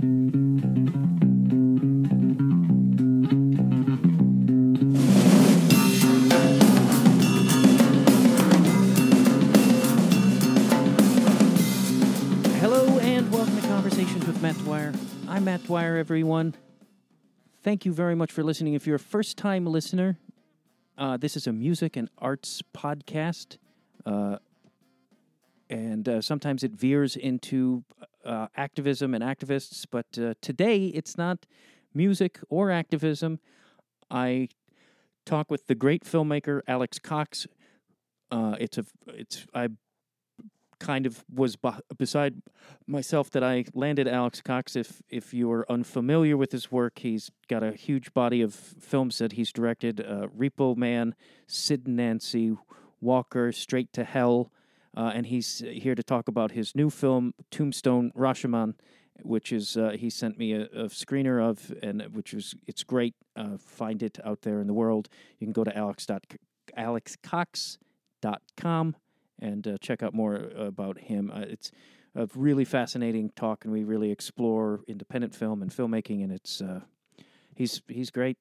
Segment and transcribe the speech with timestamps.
[0.00, 0.08] Hello
[13.00, 14.94] and welcome to Conversations with Matt Dwyer.
[15.28, 16.54] I'm Matt Dwyer, everyone.
[17.62, 18.72] Thank you very much for listening.
[18.72, 20.16] If you're a first time listener,
[20.96, 23.58] uh, this is a music and arts podcast.
[24.06, 24.38] Uh,
[25.70, 27.84] and uh, sometimes it veers into
[28.24, 31.46] uh, activism and activists, but uh, today it's not
[31.94, 33.38] music or activism.
[34.10, 34.48] I
[35.24, 37.46] talk with the great filmmaker Alex Cox.
[38.30, 39.68] Uh, it's a it's I
[40.80, 41.56] kind of was
[41.96, 42.42] beside
[42.86, 44.74] myself that I landed Alex Cox.
[44.74, 49.32] If if you're unfamiliar with his work, he's got a huge body of films that
[49.32, 51.14] he's directed: uh, Repo Man,
[51.46, 52.56] Sid and Nancy,
[53.00, 54.50] Walker, Straight to Hell,
[54.96, 58.74] uh, and he's here to talk about his new film, Tombstone Rashomon,
[59.22, 63.14] which is uh, he sent me a, a screener of, and which is it's great.
[63.36, 65.08] Uh, find it out there in the world.
[65.38, 66.24] You can go to alex dot
[66.76, 68.96] alexcox.com
[69.40, 71.30] and uh, check out more about him.
[71.32, 71.72] Uh, it's
[72.14, 76.80] a really fascinating talk, and we really explore independent film and filmmaking, and it's uh,
[77.54, 78.36] he's he's great.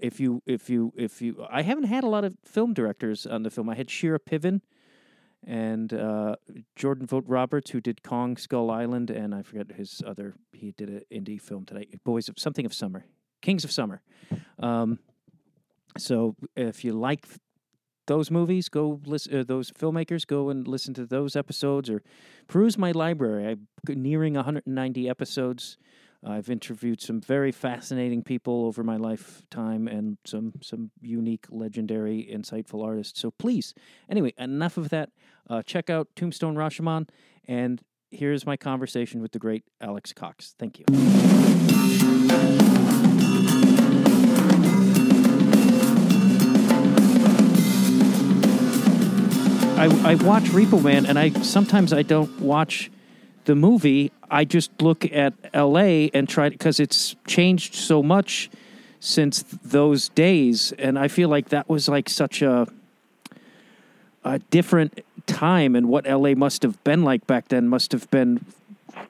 [0.00, 3.44] If you if you if you, I haven't had a lot of film directors on
[3.44, 3.68] the film.
[3.68, 4.62] I had Shira Piven
[5.44, 6.36] and uh,
[6.74, 10.34] Jordan Vogt Roberts, who did Kong Skull Island, and I forget his other.
[10.52, 13.06] He did an indie film today, Boys of something of Summer,
[13.42, 14.02] Kings of Summer.
[14.58, 14.98] Um,
[15.98, 17.26] so if you like
[18.06, 19.40] those movies, go listen.
[19.40, 22.02] Uh, those filmmakers, go and listen to those episodes or
[22.48, 23.46] peruse my library.
[23.46, 25.76] I'm nearing 190 episodes.
[26.24, 32.84] I've interviewed some very fascinating people over my lifetime and some some unique, legendary, insightful
[32.84, 33.20] artists.
[33.20, 33.74] So please,
[34.08, 35.10] anyway, enough of that.
[35.48, 37.08] Uh, check out Tombstone Rashomon,
[37.46, 40.54] and here's my conversation with the great Alex Cox.
[40.58, 40.84] Thank you.
[49.78, 52.90] I, I watch Repo Man, and I sometimes I don't watch
[53.46, 54.12] the movie.
[54.30, 56.10] I just look at L.A.
[56.12, 58.50] and try because it's changed so much
[59.00, 62.66] since those days, and I feel like that was like such a
[64.24, 66.34] a different time, and what L.A.
[66.34, 68.44] must have been like back then must have been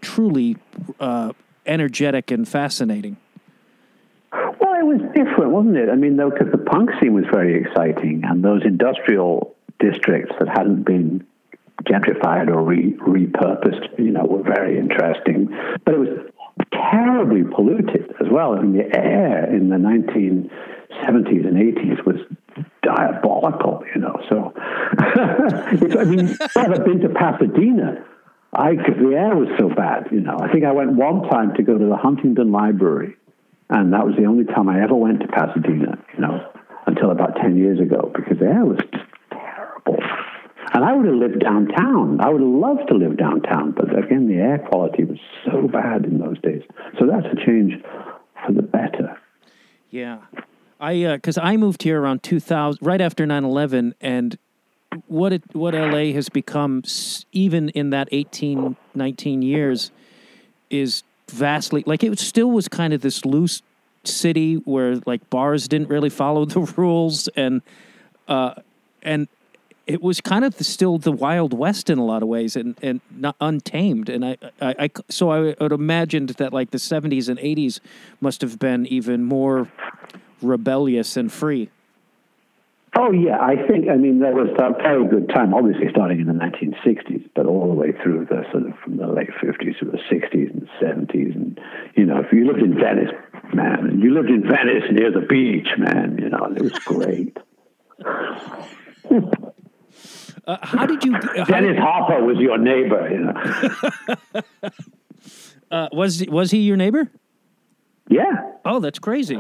[0.01, 0.57] truly
[1.01, 1.33] uh,
[1.65, 3.17] energetic and fascinating.
[4.33, 5.89] Well, it was different, wasn't it?
[5.89, 10.49] I mean, though, because the punk scene was very exciting, and those industrial districts that
[10.49, 11.27] hadn't been
[11.85, 15.49] gentrified or re- repurposed, you know, were very interesting.
[15.85, 16.33] But it was
[16.73, 18.55] terribly polluted as well.
[18.55, 22.17] I mean, the air in the 1970s and 80s was
[22.83, 24.19] diabolical, you know.
[24.29, 28.05] So, I mean, I've been to Pasadena.
[28.53, 30.39] I, because the air was so bad, you know.
[30.41, 33.17] I think I went one time to go to the Huntington Library,
[33.69, 36.53] and that was the only time I ever went to Pasadena, you know,
[36.87, 39.99] until about 10 years ago, because the air was just terrible.
[40.77, 42.21] And I would have lived downtown.
[42.21, 45.17] I would have loved to live downtown, but again, the air quality was
[45.47, 46.61] so bad in those days.
[46.99, 47.83] So that's a change
[48.45, 49.19] for the better.
[49.89, 50.19] Yeah.
[50.79, 54.37] I because uh, I moved here around 2000 right after 9/11 and
[55.07, 56.83] what it what LA has become
[57.33, 59.91] even in that 18 19 years
[60.69, 63.63] is vastly like it still was kind of this loose
[64.05, 67.63] city where like bars didn't really follow the rules and
[68.29, 68.53] uh
[69.03, 69.29] and
[69.87, 73.01] it was kind of still the Wild West in a lot of ways, and, and
[73.11, 74.09] not untamed.
[74.09, 77.81] And I, I, I, so I would imagined that like the seventies and eighties
[78.21, 79.69] must have been even more
[80.43, 81.71] rebellious and free.
[82.99, 85.53] Oh yeah, I think I mean that was a very good time.
[85.53, 89.07] Obviously, starting in the 1960s, but all the way through the sort of from the
[89.07, 91.61] late 50s to the 60s and 70s, and
[91.95, 93.13] you know, if you lived in Venice,
[93.53, 97.37] man, and you lived in Venice near the beach, man, you know, it was great.
[100.47, 101.15] Uh, how did you?
[101.15, 103.09] Uh, Dennis did, Hopper was your neighbor.
[103.11, 104.71] You know?
[105.71, 107.11] uh, was was he your neighbor?
[108.09, 108.53] Yeah.
[108.65, 109.37] Oh, that's crazy.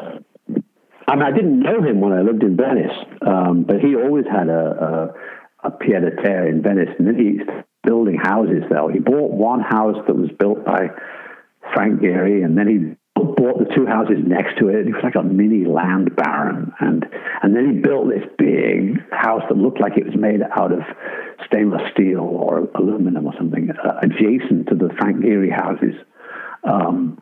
[1.08, 2.92] I mean, I didn't know him when I lived in Venice,
[3.24, 5.12] um, but he always had a,
[5.62, 7.46] a, a pied a terre in Venice, and then he's
[7.84, 8.90] building houses there.
[8.90, 10.88] He bought one house that was built by
[11.72, 14.86] Frank Gehry, and then he bought the two houses next to it.
[14.86, 17.06] He was like a mini land baron, and
[17.42, 20.80] and then he built this big house that looked like it was made out of
[21.46, 25.94] stainless steel or aluminum or something, uh, adjacent to the Frank Gehry houses.
[26.64, 27.20] Um,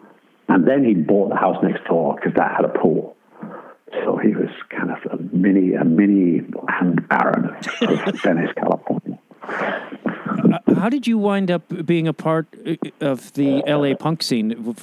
[0.49, 3.17] and then he bought the house next door because that had a pool.
[4.05, 9.19] So he was kind of a mini a mini land baron of, of Venice, California.
[9.43, 14.75] Uh, how did you wind up being a part uh, of the LA punk scene?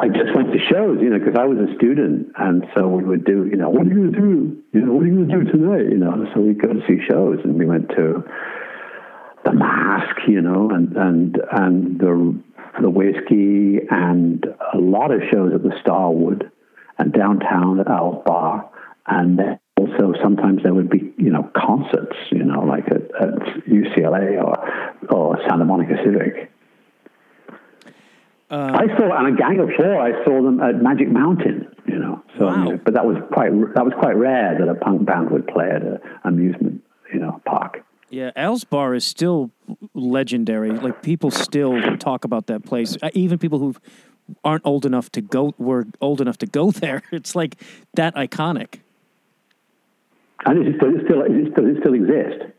[0.00, 3.02] I just went to shows, you know, because I was a student, and so we
[3.02, 4.62] would do, you know, what are you going to do?
[4.72, 5.90] You know, what are you going to do tonight?
[5.90, 8.22] You know, so we'd go to see shows, and we went to
[9.44, 12.40] the Masque, you know, and and and the
[12.80, 16.50] the Whisky, and a lot of shows at the Starwood,
[16.98, 18.70] and downtown at Al's Bar,
[19.06, 19.40] and
[19.76, 25.10] also sometimes there would be, you know, concerts, you know, like at, at UCLA or
[25.10, 26.52] or Santa Monica Civic.
[28.50, 30.00] Uh, I saw on a gang of four.
[30.00, 31.68] I saw them at Magic Mountain.
[31.86, 32.78] You know, so wow.
[32.84, 35.82] but that was quite that was quite rare that a punk band would play at
[35.82, 37.84] an amusement you know park.
[38.10, 39.50] Yeah, Al's Bar is still
[39.94, 40.70] legendary.
[40.70, 42.96] Like people still talk about that place.
[43.02, 43.74] Uh, even people who
[44.44, 47.02] aren't old enough to go were old enough to go there.
[47.12, 47.56] It's like
[47.94, 48.80] that iconic.
[50.46, 52.52] And is it still, it still, is it still, does it still exist?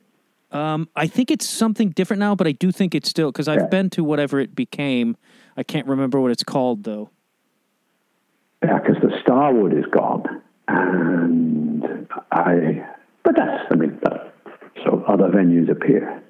[0.51, 3.61] Um, I think it's something different now, but I do think it's still because I've
[3.61, 3.67] yeah.
[3.67, 5.15] been to whatever it became.
[5.59, 7.09] I can't remember what it's called though.
[8.63, 12.87] Yeah, because the Starwood is gone, and I.
[13.23, 14.33] But that's I mean, that,
[14.85, 16.23] so other venues appear.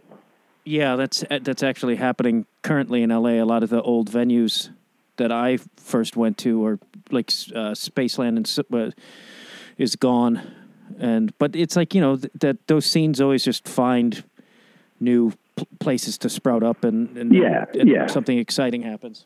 [0.65, 3.33] Yeah, that's that's actually happening currently in LA.
[3.33, 4.69] A lot of the old venues
[5.17, 6.79] that I first went to, or
[7.11, 8.91] like uh, Spaceland, and uh,
[9.77, 10.41] is gone.
[10.97, 14.23] And but it's like you know th- that those scenes always just find
[14.99, 15.33] new
[15.79, 19.25] places to sprout up, and, and yeah, and yeah, something exciting happens.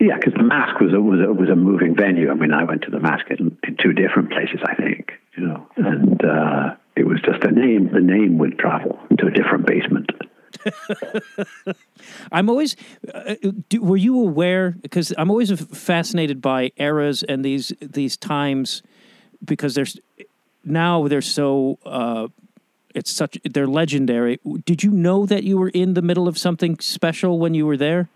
[0.00, 2.30] Yeah, because the Masque was a, was a, was a moving venue.
[2.30, 5.46] I mean, I went to the Masque in, in two different places, I think, you
[5.46, 7.90] know, and uh, it was just a name.
[7.92, 10.10] The name would travel to a different basement.
[12.32, 12.76] I'm always.
[13.12, 13.34] Uh,
[13.68, 14.72] do, were you aware?
[14.72, 18.82] Because I'm always fascinated by eras and these these times,
[19.44, 19.98] because there's
[20.64, 21.78] now they're so.
[21.84, 22.28] Uh,
[22.94, 24.40] it's such they're legendary.
[24.64, 27.76] Did you know that you were in the middle of something special when you were
[27.76, 28.08] there?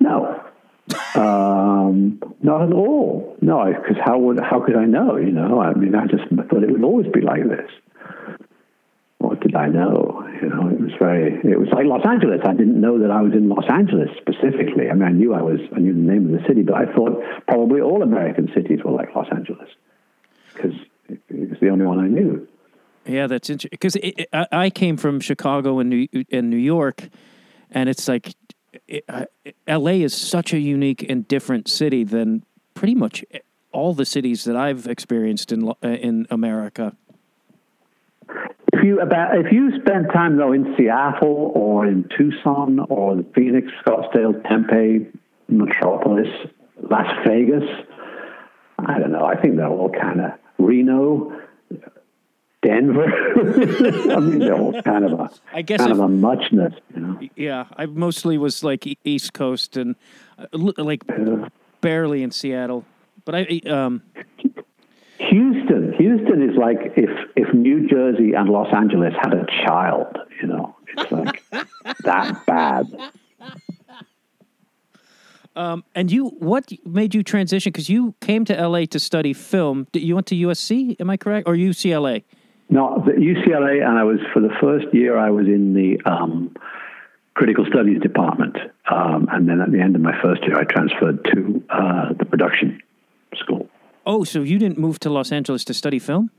[0.00, 0.42] No,
[1.14, 3.36] um, not at all.
[3.40, 5.16] No, because how would how could I know?
[5.16, 7.70] You know, I mean, I just thought it would always be like this.
[9.18, 10.26] What did I know?
[10.40, 11.34] You know, it was very.
[11.44, 12.40] It was like Los Angeles.
[12.44, 14.88] I didn't know that I was in Los Angeles specifically.
[14.90, 15.60] I mean, I knew I was.
[15.76, 18.92] I knew the name of the city, but I thought probably all American cities were
[18.92, 19.68] like Los Angeles
[20.54, 20.72] because
[21.08, 22.48] it, it was the only one I knew.
[23.06, 23.70] Yeah, that's interesting.
[23.72, 23.96] Because
[24.52, 27.08] I came from Chicago and New, and New York,
[27.70, 28.34] and it's like
[28.86, 29.24] it, uh,
[29.66, 32.44] LA is such a unique and different city than
[32.74, 33.24] pretty much
[33.72, 36.96] all the cities that I've experienced in uh, in America.
[38.72, 43.26] If you about if you spend time though in Seattle or in Tucson or the
[43.34, 45.10] Phoenix, Scottsdale, Tempe,
[45.48, 46.28] Metropolis,
[46.90, 47.64] Las Vegas,
[48.78, 49.24] I don't know.
[49.24, 51.39] I think they're all kind of Reno.
[52.62, 53.04] Denver.
[54.12, 57.00] I mean, they're all kind of a I guess kind if, of a muchness, you
[57.00, 57.20] know.
[57.36, 59.96] Yeah, I mostly was like East Coast and
[60.38, 61.48] uh, like uh,
[61.80, 62.84] barely in Seattle,
[63.24, 64.02] but I um.
[65.18, 70.48] Houston, Houston is like if if New Jersey and Los Angeles had a child, you
[70.48, 71.42] know, it's like
[72.04, 72.86] that bad.
[75.56, 77.70] Um, and you, what made you transition?
[77.70, 79.86] Because you came to LA to study film.
[79.92, 82.22] You went to USC, am I correct, or UCLA?
[82.70, 86.54] No, the UCLA, and I was for the first year I was in the um,
[87.34, 88.56] critical studies department,
[88.88, 92.24] um, and then at the end of my first year I transferred to uh, the
[92.24, 92.80] production
[93.34, 93.68] school.
[94.06, 96.30] Oh, so you didn't move to Los Angeles to study film?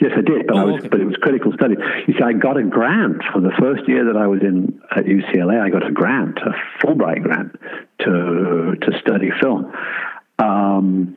[0.00, 0.88] Yes, I did, but oh, I was, okay.
[0.88, 1.78] but it was critical studies.
[2.06, 5.04] You see, I got a grant for the first year that I was in at
[5.04, 5.60] UCLA.
[5.60, 6.52] I got a grant, a
[6.84, 7.52] Fulbright grant,
[8.00, 9.72] to to study film.
[10.38, 11.16] Um,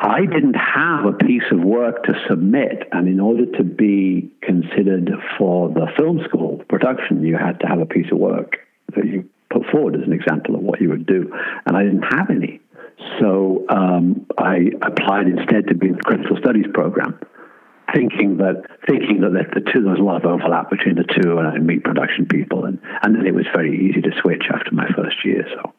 [0.00, 5.10] I didn't have a piece of work to submit, and in order to be considered
[5.36, 8.58] for the film school production, you had to have a piece of work
[8.94, 11.32] that you put forward as an example of what you would do,
[11.66, 12.60] and I didn't have any.
[13.18, 17.18] So um, I applied instead to be in the critical studies program,
[17.92, 21.38] thinking that thinking that the two there was a lot of overlap between the two,
[21.38, 24.72] and I'd meet production people, and and then it was very easy to switch after
[24.72, 25.44] my first year.
[25.54, 25.72] So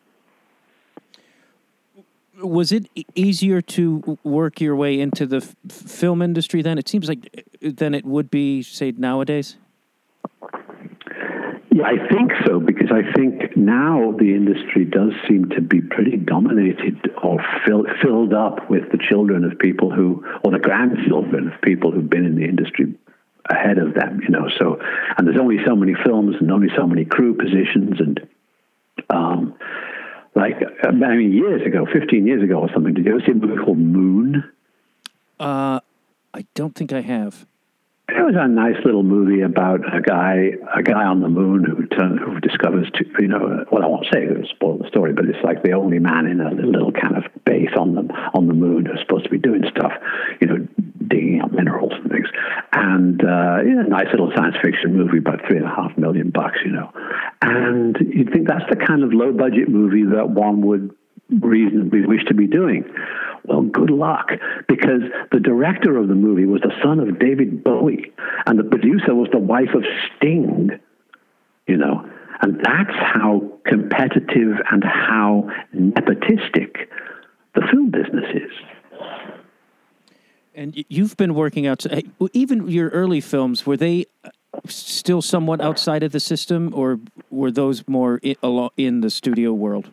[2.42, 6.78] was it easier to work your way into the f- film industry then?
[6.78, 9.58] It seems like uh, than it would be, say, nowadays.
[11.72, 16.18] Yeah, I think so because I think now the industry does seem to be pretty
[16.18, 21.62] dominated or fill, filled up with the children of people who, or the grandchildren of
[21.62, 22.96] people who've been in the industry
[23.50, 24.20] ahead of them.
[24.24, 24.80] You know, so
[25.18, 28.28] and there's only so many films and only so many crew positions and.
[29.12, 29.56] Um,
[30.40, 32.94] like I mean, years ago, fifteen years ago or something.
[32.94, 34.44] Did you ever see a movie called Moon?
[35.40, 35.80] Uh,
[36.34, 37.46] I don't think I have.
[38.10, 41.86] It was a nice little movie about a guy, a guy on the moon who
[41.86, 45.44] turn, who discovers, you know, well, I won't say it, spoil the story, but it's
[45.44, 48.02] like the only man in a little kind of base on the
[48.34, 49.94] on the moon who's supposed to be doing stuff,
[50.42, 50.68] you know,
[51.08, 52.28] digging up minerals and things.
[52.74, 56.58] And uh, know, nice little science fiction movie, about three and a half million bucks,
[56.66, 56.92] you know.
[57.42, 60.94] And you'd think that's the kind of low budget movie that one would
[61.30, 62.84] reasonably wish to be doing.
[63.46, 64.32] Well, good luck,
[64.68, 68.12] because the director of the movie was the son of David Bowie,
[68.46, 69.86] and the producer was the wife of
[70.18, 70.72] Sting,
[71.68, 72.08] you know.
[72.42, 76.88] And that's how competitive and how nepotistic
[77.56, 78.52] the film business is.
[80.56, 82.02] And you've been working out, uh,
[82.34, 84.06] even your early films, were they
[84.66, 88.20] still somewhat outside of the system, or were those more
[88.78, 89.92] in the studio world?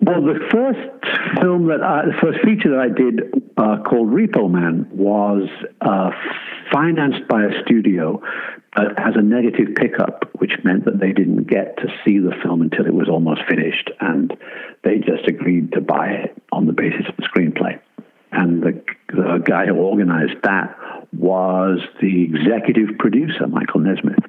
[0.00, 4.50] Well, the first film that I, the first feature that I did uh, called Repo
[4.50, 5.48] Man was
[5.80, 6.10] uh,
[6.72, 8.20] financed by a studio,
[8.74, 12.62] but has a negative pickup, which meant that they didn't get to see the film
[12.62, 14.36] until it was almost finished, and
[14.82, 17.78] they just agreed to buy it on the basis of the screenplay.
[18.32, 20.76] And the, the guy who organized that
[21.12, 24.24] was the executive producer, Michael Nesmith.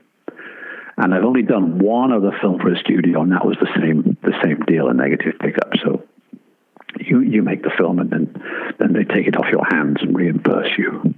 [0.98, 4.18] And I've only done one other film for a studio, and that was the same
[4.22, 5.72] the same deal, a negative pickup.
[5.84, 6.04] So
[7.00, 8.44] you you make the film, and then
[8.78, 11.16] then they take it off your hands and reimburse you,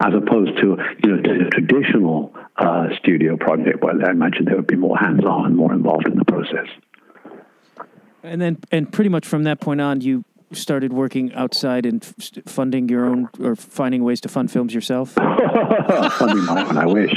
[0.00, 4.66] as opposed to you know the traditional uh, studio project where I imagine they would
[4.66, 6.68] be more hands on more involved in the process.
[8.22, 12.44] And then, and pretty much from that point on, you started working outside and f-
[12.46, 15.12] funding your own or finding ways to fund films yourself?
[15.14, 17.12] funding my own, I wish.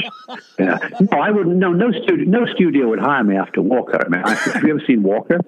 [0.58, 0.78] Yeah.
[1.00, 1.46] No, I would.
[1.46, 2.24] No, no studio.
[2.28, 4.00] No studio would hire me after Walker.
[4.04, 5.38] I mean, I, have you ever seen Walker?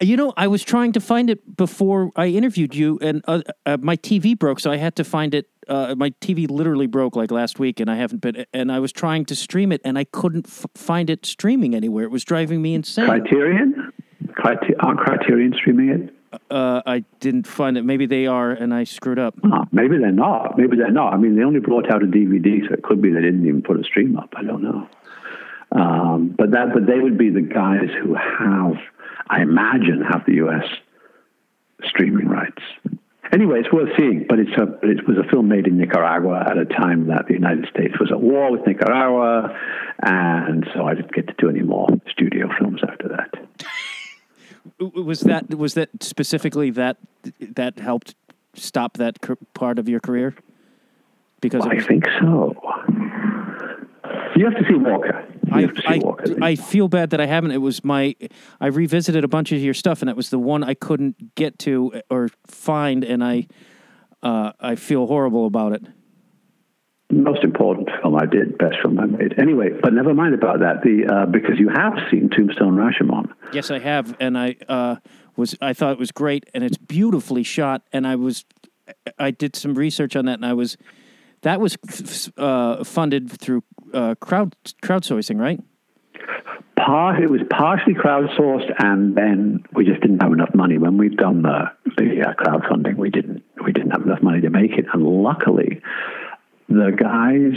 [0.00, 3.78] You know, I was trying to find it before I interviewed you, and uh, uh,
[3.80, 5.48] my TV broke, so I had to find it.
[5.68, 8.44] Uh, my TV literally broke like last week, and I haven't been.
[8.52, 12.04] And I was trying to stream it, and I couldn't f- find it streaming anywhere.
[12.04, 13.06] It was driving me insane.
[13.06, 13.90] Criterion,
[14.26, 16.14] Criter- aren't Criterion streaming it?
[16.50, 17.84] Uh, I didn't find it.
[17.84, 19.34] Maybe they are, and I screwed up.
[19.44, 20.58] Oh, maybe they're not.
[20.58, 21.12] Maybe they're not.
[21.12, 23.62] I mean, they only brought out a DVD, so it could be they didn't even
[23.62, 24.32] put a stream up.
[24.36, 24.88] I don't know.
[25.72, 28.76] Um, but that, but they would be the guys who have,
[29.28, 30.64] I imagine, have the U.S.
[31.84, 32.62] streaming rights.
[33.32, 34.26] Anyway, it's worth seeing.
[34.28, 37.34] But it's a, it was a film made in Nicaragua at a time that the
[37.34, 39.56] United States was at war with Nicaragua,
[40.02, 43.34] and so I didn't get to do any more studio films after that
[44.78, 46.96] was that was that specifically that
[47.40, 48.14] that helped
[48.54, 49.18] stop that
[49.54, 50.34] part of your career?
[51.40, 52.54] Because I think so.
[54.36, 55.26] You have to see Walker.
[55.50, 56.00] I, I,
[56.42, 57.52] I feel bad that I haven't.
[57.52, 58.14] It was my
[58.60, 61.58] I revisited a bunch of your stuff, and it was the one I couldn't get
[61.60, 63.46] to or find, and I
[64.22, 65.82] uh, I feel horrible about it
[67.10, 69.38] most important film I did, best film I made.
[69.38, 70.82] Anyway, but never mind about that.
[70.82, 73.32] The uh, because you have seen Tombstone Rashomon.
[73.52, 74.96] Yes, I have, and I uh,
[75.36, 77.82] was I thought it was great, and it's beautifully shot.
[77.92, 78.44] And I was
[79.18, 80.76] I did some research on that, and I was
[81.42, 81.76] that was
[82.36, 83.62] uh, funded through
[83.94, 85.60] uh, crowd crowdsourcing, right?
[86.76, 91.16] Part it was partially crowdsourced, and then we just didn't have enough money when we've
[91.16, 92.96] done the the uh, crowdfunding.
[92.96, 95.80] We didn't we didn't have enough money to make it, and luckily
[96.68, 97.54] the guys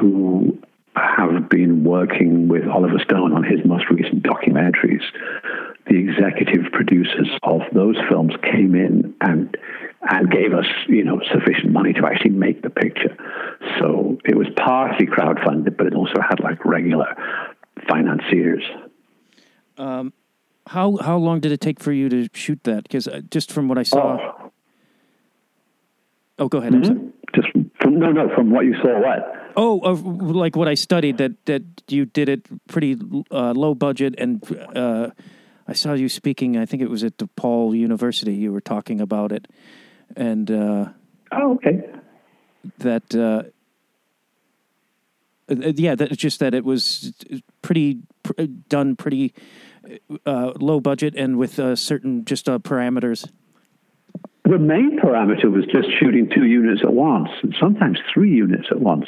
[0.00, 0.58] who
[0.96, 5.02] have been working with Oliver Stone on his most recent documentaries,
[5.88, 9.56] the executive producers of those films came in and
[10.02, 13.14] and gave us, you know, sufficient money to actually make the picture.
[13.78, 17.14] So it was partly crowdfunded, but it also had like regular
[17.86, 18.62] financiers.
[19.76, 20.12] Um,
[20.66, 22.84] how how long did it take for you to shoot that?
[22.84, 24.18] Because uh, just from what I saw.
[24.18, 24.52] Oh,
[26.38, 26.72] oh go ahead.
[26.72, 27.08] Mm-hmm.
[27.34, 27.48] Just
[27.80, 29.40] from, no, no, from what you saw, what?
[29.56, 32.96] Oh, uh, like what I studied that that you did it pretty
[33.30, 34.42] uh, low budget, and
[34.76, 35.10] uh,
[35.66, 36.56] I saw you speaking.
[36.56, 38.34] I think it was at DePaul University.
[38.34, 39.48] You were talking about it,
[40.16, 40.88] and uh,
[41.32, 41.80] oh, okay.
[42.78, 43.50] That uh,
[45.52, 47.12] uh, yeah, that just that it was
[47.62, 49.34] pretty pr- done pretty
[50.24, 53.28] low budget and with certain just parameters
[54.44, 58.80] the main parameter was just shooting two units at once, and sometimes three units at
[58.80, 59.06] once,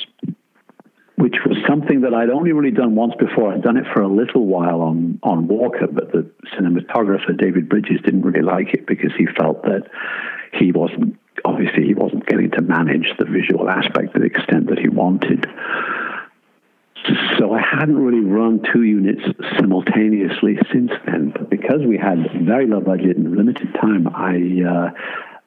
[1.17, 3.53] which was something that I'd only really done once before.
[3.53, 8.01] I'd done it for a little while on, on Walker, but the cinematographer, David Bridges,
[8.05, 9.89] didn't really like it because he felt that
[10.53, 14.79] he wasn't, obviously, he wasn't getting to manage the visual aspect to the extent that
[14.79, 15.47] he wanted.
[17.39, 19.23] So I hadn't really run two units
[19.59, 21.33] simultaneously since then.
[21.33, 24.91] But because we had very low budget and limited time, I uh,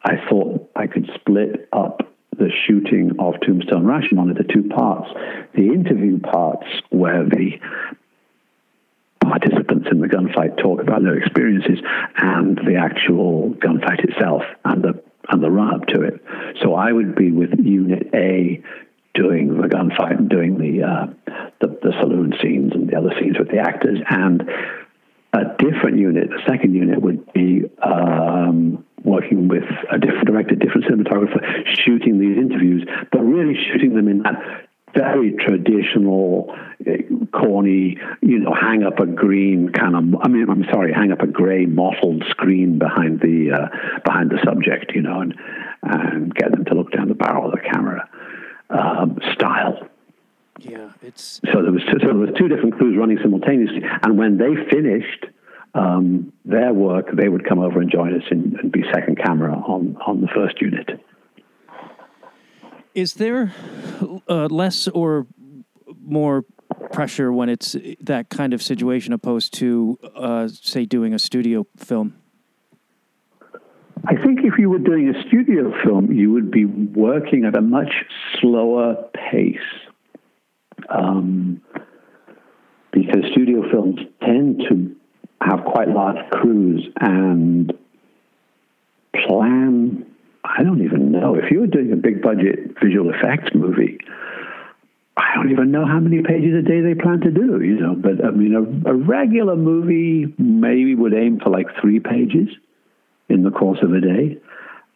[0.03, 2.01] I thought I could split up
[2.37, 5.09] the shooting of Tombstone Rashomon into two parts.
[5.55, 7.53] The interview parts, where the
[9.21, 11.79] participants in the gunfight talk about their experiences,
[12.17, 16.23] and the actual gunfight itself and the and the run up to it.
[16.61, 18.61] So I would be with Unit A
[19.15, 21.24] doing the gunfight and doing the, uh,
[21.85, 24.43] the saloon scenes and the other scenes with the actors, and
[25.33, 30.85] a different unit, the second unit, would be um, working with a different director, different
[30.85, 31.39] cinematographer,
[31.85, 34.41] shooting these interviews, but really shooting them in that
[34.95, 36.55] very traditional,
[36.87, 40.21] eh, corny, you know, hang up a green kind of.
[40.21, 44.39] I mean, I'm sorry, hang up a grey mottled screen behind the uh, behind the
[44.43, 45.35] subject, you know, and
[45.83, 48.09] and get them to look down the barrel of the camera
[48.69, 49.87] um, style.
[50.67, 54.17] Yeah, it's so there was two, so there was two different crews running simultaneously, and
[54.17, 55.25] when they finished
[55.75, 59.53] um, their work, they would come over and join us and, and be second camera
[59.53, 60.89] on on the first unit.
[62.95, 63.53] Is there
[64.27, 65.27] uh, less or
[66.01, 66.45] more
[66.91, 72.15] pressure when it's that kind of situation opposed to, uh, say, doing a studio film?
[74.07, 77.61] I think if you were doing a studio film, you would be working at a
[77.61, 77.93] much
[78.39, 79.57] slower pace.
[80.89, 81.61] Um,
[82.91, 84.95] because studio films tend to
[85.41, 87.73] have quite large crews and
[89.13, 90.05] plan
[90.57, 91.35] I don't even know.
[91.35, 93.97] If you were doing a big budget visual effects movie,
[95.17, 97.95] I don't even know how many pages a day they plan to do, you know.
[97.95, 102.49] But I mean, a, a regular movie maybe would aim for like three pages
[103.29, 104.37] in the course of a day.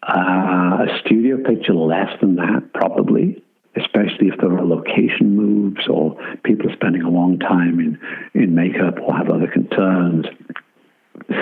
[0.08, 3.44] Uh, a studio picture less than that, probably,
[3.76, 8.00] especially if there are location moves or people are spending a long time in,
[8.34, 10.26] in makeup or have other concerns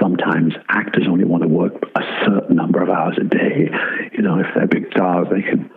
[0.02, 3.70] sometimes actors only want to work a certain number of hours a day.
[4.12, 5.70] You know, if they're big stars, they can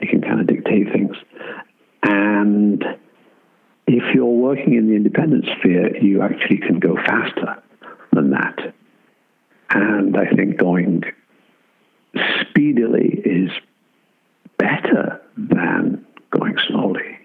[0.00, 1.16] they can kind of dictate things.
[2.02, 2.82] And
[3.86, 7.62] if you're working in the independent sphere, you actually can go faster
[8.12, 8.74] than that.
[9.70, 11.04] And I think going
[12.40, 13.50] speedily is
[14.58, 17.18] better than going slowly.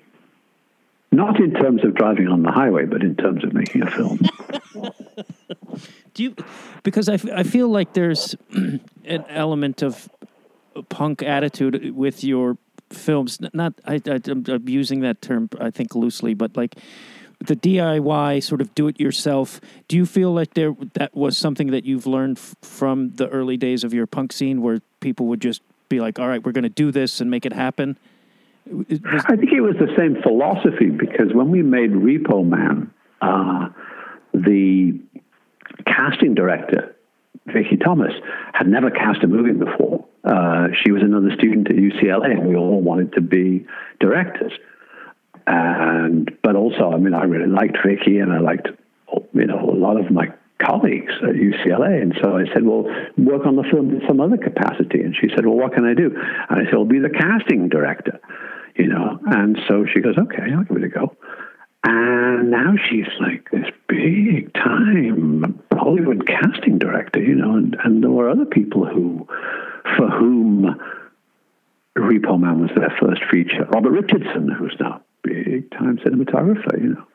[1.12, 4.20] Not in terms of driving on the highway, but in terms of making a film.
[6.14, 6.36] Do you?
[6.84, 10.10] Because I, f- I feel like there's an element of
[10.90, 12.58] punk attitude with your
[12.92, 13.40] films.
[13.54, 16.76] Not I, I I'm using that term I think loosely, but like
[17.40, 19.62] the DIY sort of do it yourself.
[19.88, 23.58] Do you feel like there that was something that you've learned f- from the early
[23.58, 26.64] days of your punk scene, where people would just be like, "All right, we're going
[26.64, 27.98] to do this and make it happen."
[28.72, 33.70] Was- I think it was the same philosophy because when we made Repo Man, uh,
[34.34, 35.00] the
[35.86, 36.96] casting director,
[37.48, 38.14] Vicky Thomas,
[38.54, 40.06] had never cast a movie before.
[40.24, 43.66] Uh, she was another student at UCLA, and we all wanted to be
[44.00, 44.54] directors.
[45.48, 48.68] And but also, I mean, I really liked Vicky, and I liked
[49.34, 52.02] you know a lot of my colleagues at UCLA.
[52.02, 52.84] And so I said, well,
[53.18, 55.02] work on the film in some other capacity.
[55.02, 56.16] And she said, well, what can I do?
[56.50, 58.20] And I said, well, be the casting director,
[58.76, 59.20] you know.
[59.28, 61.16] And so she goes, okay, I'll give it a go.
[61.84, 68.12] And now she's like this big time Hollywood casting director, you know, and, and there
[68.12, 69.26] were other people who,
[69.98, 70.78] for whom
[71.98, 73.66] Repo Man was their first feature.
[73.72, 77.06] Robert Richardson, who's now big time cinematographer, you know,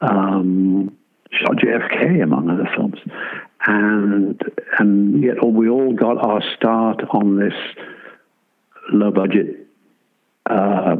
[0.00, 0.96] um,
[1.40, 2.98] shot JFK among other films,
[3.66, 4.40] and
[4.78, 7.54] and yet we all got our start on this
[8.92, 9.66] low budget
[10.46, 10.96] uh,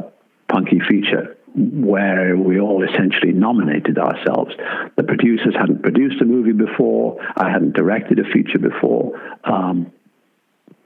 [0.48, 4.52] punky feature where we all essentially nominated ourselves.
[4.96, 7.20] The producers hadn't produced a movie before.
[7.36, 9.20] I hadn't directed a feature before.
[9.44, 9.92] Um,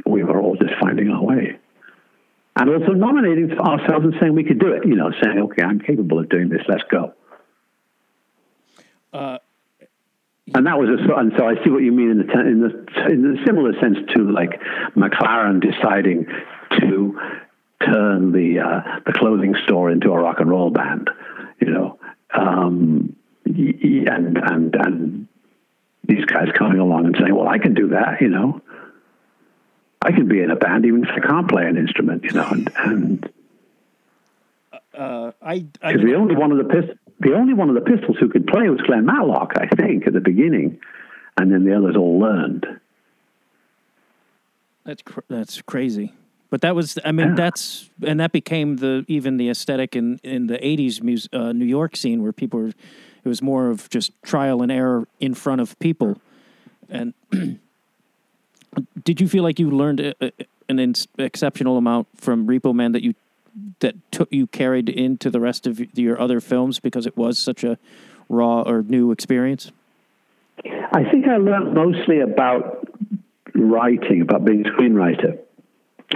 [0.05, 1.59] we were all just finding our way.
[2.57, 5.81] And also nominating ourselves and saying we could do it, you know, saying, okay, I'm
[5.81, 7.15] capable of doing this, let's go.
[9.13, 9.39] Uh,
[10.55, 13.11] and that was a, and so I see what you mean in the, in the
[13.11, 14.61] in the similar sense to like
[14.97, 16.27] McLaren deciding
[16.81, 17.21] to
[17.85, 21.11] turn the uh, the clothing store into a rock and roll band,
[21.61, 21.99] you know,
[22.33, 25.29] um, and and and
[26.05, 28.63] these guys coming along and saying, "Well, I can do that," you know.
[30.01, 32.49] I can be in a band even if I can't play an instrument, you know,
[32.49, 33.33] and, and
[34.95, 38.17] uh, I, I the only one of the pist- the only one of the Pistols
[38.21, 40.79] who could play was Glenn Matlock, I think, at the beginning,
[41.37, 42.67] and then the others all learned.
[44.85, 46.15] That's cr- that's crazy.
[46.51, 47.35] But that was, I mean, yeah.
[47.35, 51.67] that's and that became the even the aesthetic in in the '80s mus- uh, New
[51.67, 52.73] York scene where people were.
[53.25, 56.19] It was more of just trial and error in front of people.
[56.89, 57.13] And
[59.05, 60.33] did you feel like you learned a,
[60.69, 63.15] an ins- exceptional amount from Repo Man that you
[63.81, 67.65] that took you carried into the rest of your other films because it was such
[67.65, 67.79] a
[68.29, 69.73] raw or new experience?
[70.65, 72.89] I think I learned mostly about
[73.55, 75.39] writing, about being a screenwriter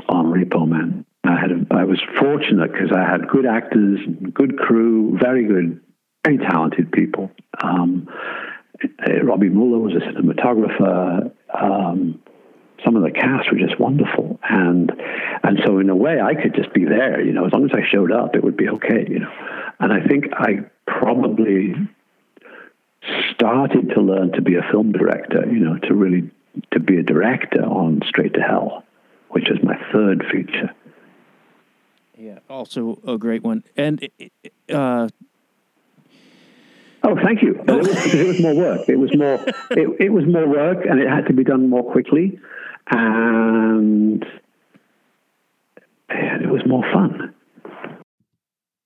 [0.09, 1.05] on Repo Man.
[1.25, 4.01] I had I was fortunate because I had good actors,
[4.33, 5.81] good crew, very good,
[6.25, 7.31] very talented people.
[7.63, 8.09] Um,
[9.23, 11.31] Robby Müller was a cinematographer.
[11.55, 12.22] Um,
[12.85, 14.93] some of the cast were just wonderful, and
[15.43, 17.21] and so in a way, I could just be there.
[17.21, 19.07] You know, as long as I showed up, it would be okay.
[19.09, 19.33] You know,
[19.81, 21.75] and I think I probably
[23.35, 25.45] started to learn to be a film director.
[25.47, 26.31] You know, to really
[26.73, 28.85] to be a director on Straight to Hell,
[29.31, 30.75] which is my third feature.
[32.17, 34.09] Yeah, also a great one, and.
[34.73, 35.09] Uh,
[37.05, 37.59] Oh, thank you.
[37.59, 38.89] It was, it was, more work.
[38.89, 39.45] It was more.
[39.73, 42.39] It, it, was more work, and it had to be done more quickly,
[42.91, 44.25] and,
[46.09, 47.35] and it was more fun.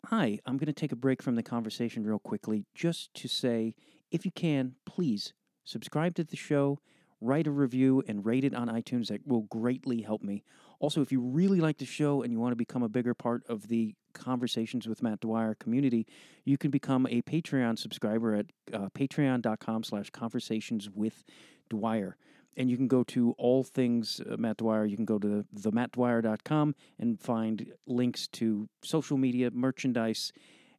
[0.06, 3.74] Hi, I'm going to take a break from the conversation real quickly, just to say,
[4.10, 5.32] if you can, please
[5.64, 6.78] subscribe to the show,
[7.20, 9.08] write a review, and rate it on iTunes.
[9.08, 10.44] That will greatly help me.
[10.78, 13.42] Also, if you really like the show and you want to become a bigger part
[13.48, 16.06] of the Conversations with Matt Dwyer community,
[16.44, 21.24] you can become a Patreon subscriber at uh, patreon.com slash conversations with
[21.68, 22.16] Dwyer.
[22.56, 24.86] And you can go to all things uh, Matt Dwyer.
[24.86, 30.32] You can go to the, themattdwyer.com and find links to social media, merchandise,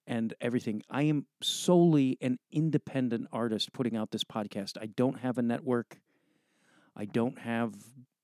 [0.07, 0.81] and everything.
[0.89, 4.77] I am solely an independent artist putting out this podcast.
[4.81, 5.99] I don't have a network.
[6.95, 7.75] I don't have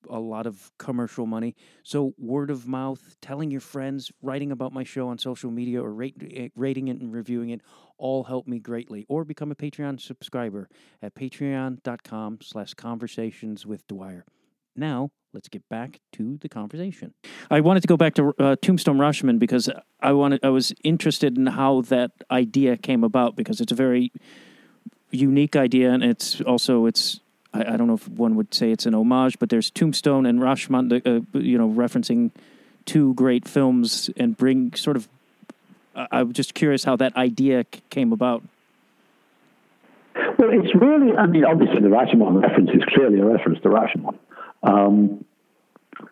[0.08, 1.54] a lot of commercial money.
[1.82, 5.92] So word of mouth, telling your friends, writing about my show on social media, or
[5.92, 7.60] rate, eh, rating it and reviewing it,
[7.98, 9.06] all help me greatly.
[9.08, 10.68] Or become a Patreon subscriber
[11.02, 14.24] at patreon.com slash conversations with Dwyer.
[14.76, 17.14] Now, let's get back to the conversation.
[17.50, 19.68] I wanted to go back to uh, Tombstone Rashomon because
[20.00, 24.12] I wanted I was interested in how that idea came about because it's a very
[25.10, 27.20] unique idea and it's also it's
[27.54, 30.40] I, I, don't know if one would say it's an homage, but there's Tombstone and
[30.40, 32.30] Rashomon, uh, you know, referencing
[32.84, 35.08] two great films and bring sort of.
[35.94, 38.42] I'm just curious how that idea c- came about.
[40.38, 44.18] Well, it's really, I mean, obviously the Rashomon reference is clearly a reference to Rashomon.
[44.64, 45.24] Um,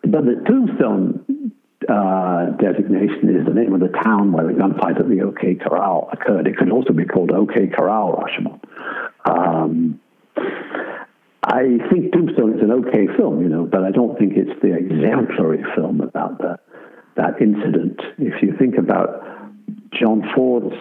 [0.03, 1.51] but the Tombstone
[1.89, 6.09] uh, designation is the name of the town where the gunfight at the OK Corral
[6.13, 6.47] occurred.
[6.47, 8.59] It could also be called OK Corral Rashomon.
[9.25, 9.99] Um,
[11.45, 14.73] I think Tombstone is an okay film, you know, but I don't think it's the
[14.73, 16.57] exemplary film about the,
[17.17, 17.99] that incident.
[18.17, 19.21] If you think about
[19.91, 20.75] John Ford's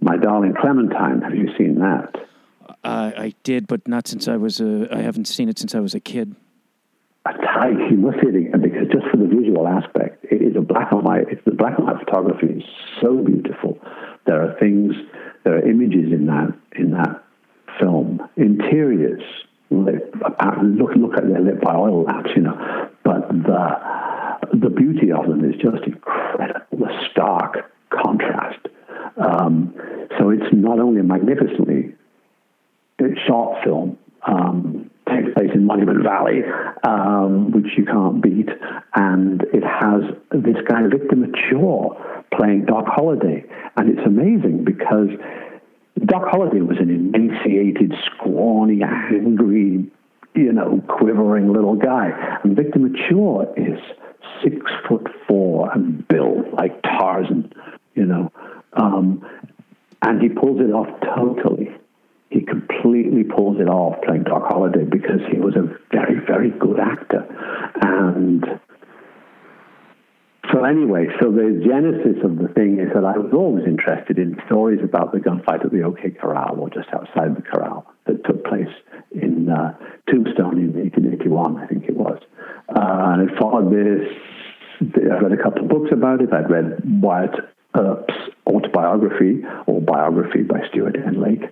[0.00, 2.16] My Darling Clementine, have you seen that?
[2.82, 4.88] Uh, I did, but not since I was a.
[4.90, 6.34] I haven't seen it since I was a kid.
[7.26, 10.60] A tight, you must see it because just for the visual aspect, it is a
[10.60, 11.28] black and white.
[11.30, 12.62] It's the black and white photography is
[13.00, 13.78] so beautiful.
[14.26, 14.94] There are things,
[15.44, 17.22] there are images in that in that
[17.78, 19.22] film, interiors
[19.70, 22.90] look look at they're lit by oil lamps, you know.
[23.04, 23.90] But the
[24.52, 26.66] the beauty of them is just incredible.
[26.72, 28.66] The stark contrast.
[29.16, 29.74] Um,
[30.18, 31.94] so it's not only a magnificently
[33.26, 33.98] shot film.
[34.26, 36.42] Um, takes place in Monument Valley,
[36.86, 38.48] um, which you can't beat,
[38.94, 41.96] and it has this guy Victor Mature
[42.36, 43.44] playing Doc Holliday,
[43.76, 45.08] and it's amazing because
[46.06, 49.90] Doc Holliday was an emaciated, scrawny, angry,
[50.34, 52.10] you know, quivering little guy.
[52.42, 53.78] And Victor Mature is
[54.42, 54.56] six
[54.88, 57.52] foot four and built like Tarzan,
[57.94, 58.32] you know.
[58.72, 59.26] Um,
[60.02, 61.70] and he pulls it off totally.
[62.30, 66.78] He completely pulls it off playing Doc Holliday because he was a very, very good
[66.78, 67.26] actor.
[67.82, 68.44] And
[70.52, 74.40] so anyway, so the genesis of the thing is that I was always interested in
[74.46, 78.44] stories about the gunfight at the OK Corral, or just outside the corral, that took
[78.44, 78.72] place
[79.12, 79.76] in uh,
[80.08, 82.18] Tombstone in 1881, I think it was.
[82.68, 84.08] Uh, and I followed this.
[84.80, 86.32] I read a couple of books about it.
[86.32, 87.34] I'd read Wyatt
[87.76, 88.14] Earp's
[88.46, 91.20] autobiography, or biography by Stuart N.
[91.20, 91.42] Lake.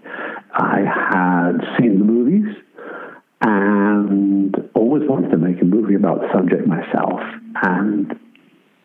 [0.52, 0.80] I
[1.12, 2.56] had seen the movies
[3.40, 7.20] and always wanted to make a movie about the subject myself.
[7.62, 8.18] And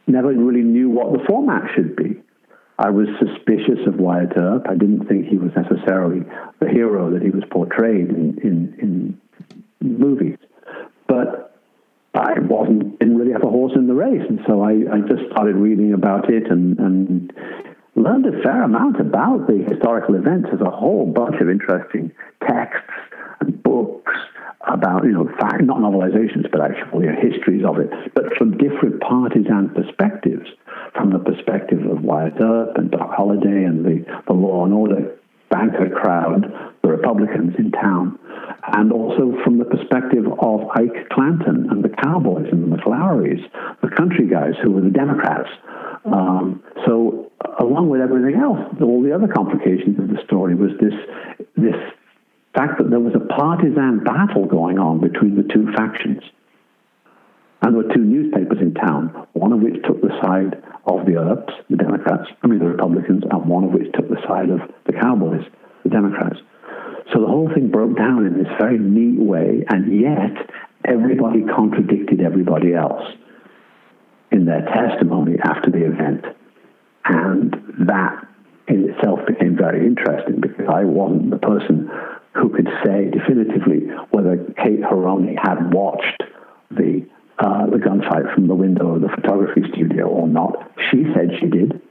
[0.08, 2.22] never really knew what the format should be.
[2.80, 4.68] I was suspicious of Wyatt Earp.
[4.68, 6.26] I didn't think he was necessarily
[6.60, 9.22] the hero that he was portrayed in, in, in
[9.80, 10.38] movies.
[11.08, 11.56] But
[12.16, 15.32] I wasn't didn't really have a horse in the race, and so I, I just
[15.32, 17.34] started reading about it and, and
[17.96, 22.12] learned a fair amount about the historical events There's a whole bunch of interesting
[22.48, 22.92] texts
[23.40, 24.14] and books
[24.68, 28.58] about, you know, fact, not novelizations, but actual you know, histories of it, but from
[28.58, 30.48] different partisan perspectives,
[30.94, 35.18] from the perspective of Wyatt Earp and Doc Holliday and the, the law and order
[35.50, 38.18] banker crowd, the Republicans in town,
[38.74, 43.42] and also from the perspective of Ike Clanton and the Cowboys and the McLaurys,
[43.82, 45.50] the country guys who were the Democrats.
[46.06, 50.94] Um, so, along with everything else, all the other complications of the story was this
[51.56, 51.76] this
[52.84, 56.22] that there was a partisan battle going on between the two factions.
[57.62, 61.16] And there were two newspapers in town, one of which took the side of the
[61.16, 64.60] Earps, the Democrats, I mean the Republicans, and one of which took the side of
[64.86, 65.46] the Cowboys,
[65.84, 66.40] the Democrats.
[67.14, 70.50] So the whole thing broke down in this very neat way, and yet
[70.84, 73.04] everybody contradicted everybody else
[74.32, 76.26] in their testimony after the event.
[77.06, 77.56] And
[77.88, 78.28] that
[78.68, 81.90] in itself became very interesting because I wasn't the person
[82.34, 86.24] who could say definitively whether Kate Haroney had watched
[86.72, 87.06] the
[87.40, 90.72] uh, the gunfight from the window of the photography studio or not.
[90.92, 91.82] She said she did.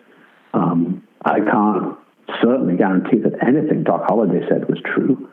[0.55, 1.97] Um, I can't
[2.41, 5.29] certainly guarantee that anything Doc Holliday said was true.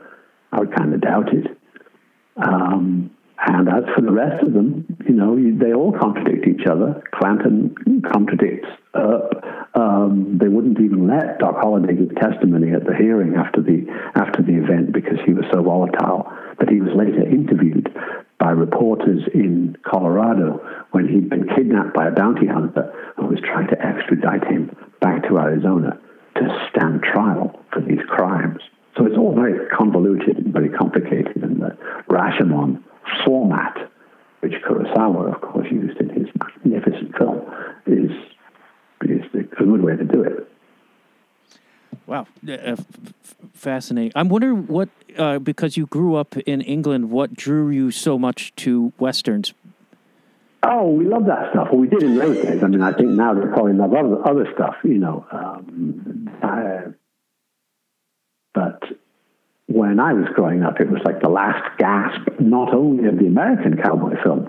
[0.51, 1.57] I would kind of doubt it.
[2.37, 3.11] Um,
[3.47, 7.01] and as for the rest of them, you know, they all contradict each other.
[7.15, 7.73] Clanton
[8.11, 9.45] contradicts Earp.
[9.75, 14.41] Um, they wouldn't even let Doc Holliday give testimony at the hearing after the after
[14.41, 16.27] the event because he was so volatile.
[16.57, 17.87] But he was later interviewed
[18.39, 20.59] by reporters in Colorado
[20.91, 25.23] when he'd been kidnapped by a bounty hunter who was trying to extradite him back
[25.29, 25.99] to Arizona
[26.35, 28.59] to stand trial for these crimes.
[28.97, 31.77] So it's all very convoluted and very complicated, and the
[32.09, 32.83] Rashomon
[33.25, 33.91] format,
[34.41, 37.41] which Kurosawa, of course, used in his magnificent film,
[37.85, 38.11] is,
[39.01, 40.49] is a good way to do it.
[42.05, 42.85] Wow, uh, f-
[43.53, 44.11] fascinating.
[44.15, 48.53] I'm wondering what, uh, because you grew up in England, what drew you so much
[48.57, 49.53] to westerns?
[50.63, 51.67] Oh, we love that stuff.
[51.71, 52.63] Well, we did in those days.
[52.63, 55.25] I mean, I think now they're probably love other, other stuff, you know.
[55.31, 56.79] Um, I,
[58.53, 58.83] but
[59.89, 63.25] when I was growing up, it was like the last gasp, not only of the
[63.25, 64.47] American cowboy film,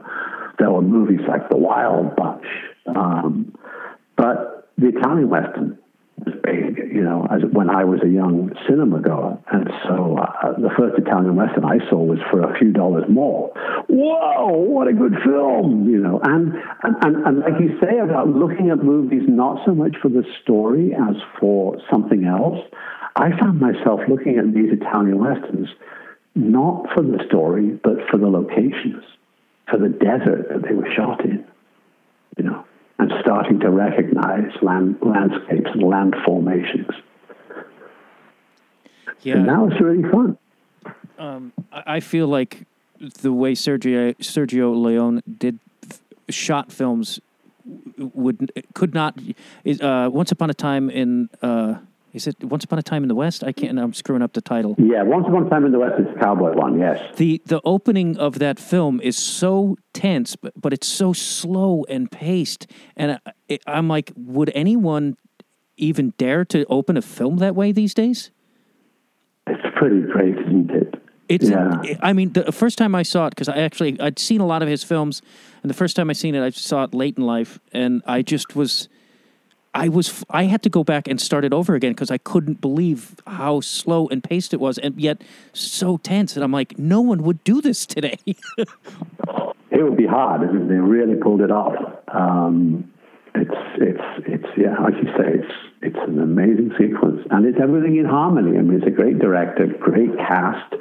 [0.59, 2.45] there were movies like The Wild Bunch,
[2.95, 3.57] um,
[4.17, 5.79] but the Italian Western
[6.19, 9.39] was big, you know, as when I was a young cinema goer.
[9.51, 13.51] And so uh, the first Italian Western I saw was for a few dollars more.
[13.89, 16.21] Whoa, what a good film, you know.
[16.23, 20.11] And, and, and, and like you say about looking at movies not so much for
[20.11, 22.61] the story as for something else,
[23.17, 25.69] I found myself looking at these Italian westerns
[26.35, 29.05] not for the story, but for the locations,
[29.69, 31.45] for the desert that they were shot in,
[32.37, 32.65] you know,
[32.99, 36.91] and starting to recognize land, landscapes and land formations.
[39.23, 40.39] Yeah, and that was really fun.
[41.19, 42.67] Um, I feel like
[42.99, 45.59] the way Sergio Sergio Leone did
[46.31, 47.21] shot films
[47.99, 49.19] would could not.
[49.81, 51.29] Uh, Once upon a time in.
[51.43, 51.79] Uh,
[52.13, 53.45] is it Once Upon a Time in the West?
[53.45, 53.79] I can't.
[53.79, 54.75] I'm screwing up the title.
[54.79, 56.79] Yeah, Once Upon a Time in the West is the cowboy one.
[56.79, 57.17] Yes.
[57.17, 62.11] The the opening of that film is so tense, but, but it's so slow and
[62.11, 65.17] paced, and I, I'm like, would anyone
[65.77, 68.31] even dare to open a film that way these days?
[69.47, 70.95] It's pretty great, isn't it?
[71.29, 71.49] It's.
[71.49, 71.97] Yeah.
[72.01, 74.63] I mean, the first time I saw it, because I actually I'd seen a lot
[74.63, 75.23] of his films,
[75.63, 78.23] and the first time I seen it, I saw it late in life, and I
[78.23, 78.89] just was
[79.73, 82.61] I was I had to go back and start it over again because I couldn't
[82.61, 86.35] believe how slow and paced it was, and yet so tense.
[86.35, 88.19] And I'm like, no one would do this today.
[88.27, 88.67] it
[89.71, 90.43] would be hard.
[90.43, 91.77] They really pulled it off.
[92.09, 92.93] Um,
[93.37, 95.53] it's it's it's yeah, like you say, it's
[95.83, 98.59] it's an amazing sequence, and it's everything in harmony.
[98.59, 100.75] I mean, it's a great director, great cast,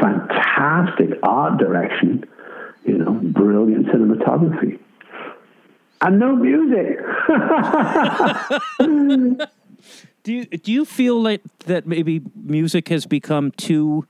[0.00, 2.24] fantastic art direction.
[2.84, 4.78] You know, brilliant cinematography
[6.00, 6.98] and no music.
[10.22, 14.06] do you do you feel like that maybe music has become too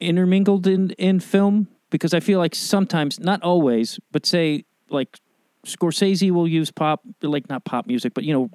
[0.00, 1.68] intermingled in in film?
[1.90, 5.18] Because I feel like sometimes, not always, but say like
[5.64, 8.50] Scorsese will use pop, like not pop music, but you know,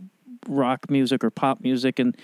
[0.48, 2.16] rock music or pop music, and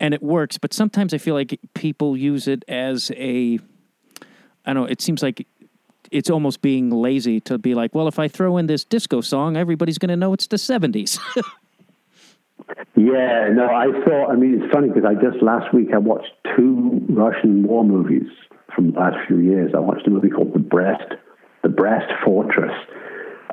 [0.00, 0.58] and it works.
[0.58, 3.58] But sometimes I feel like people use it as a,
[4.64, 4.84] I don't know.
[4.84, 5.46] It seems like
[6.10, 9.56] it's almost being lazy to be like, well, if I throw in this disco song,
[9.56, 11.18] everybody's going to know it's the 70s.
[12.96, 16.32] yeah, no, I saw, I mean, it's funny because I just last week I watched
[16.56, 18.28] two Russian war movies
[18.74, 19.72] from the last few years.
[19.74, 21.14] I watched a movie called The Brest,
[21.62, 22.72] The Brest Fortress,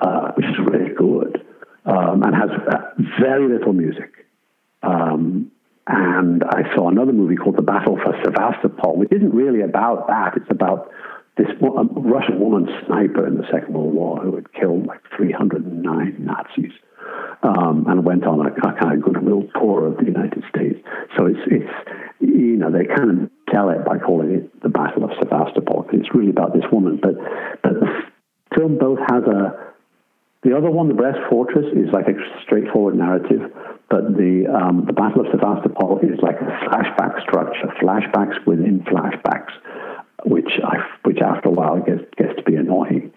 [0.01, 1.45] uh, which is really good
[1.85, 2.77] um, and has uh,
[3.19, 4.25] very little music.
[4.83, 5.51] Um,
[5.87, 10.33] and I saw another movie called The Battle for Sevastopol, which isn't really about that.
[10.35, 10.89] It's about
[11.37, 16.15] this um, Russian woman sniper in the Second World War who had killed like 309
[16.19, 16.71] Nazis
[17.43, 20.79] um, and went on a, a, kind of goodwill tour of the United States.
[21.17, 21.71] So it's it's
[22.19, 25.87] you know they kind of tell it by calling it the Battle of Sevastopol.
[25.93, 27.15] It's really about this woman, but
[27.61, 28.03] but the
[28.55, 29.65] film both has a
[30.45, 33.49] the other one, the Brest Fortress, is like a straightforward narrative,
[33.89, 39.49] but the um, the Battle of Sevastopol is like a flashback structure, flashbacks within flashbacks,
[40.23, 43.11] which I, which after a while gets gets to be annoying,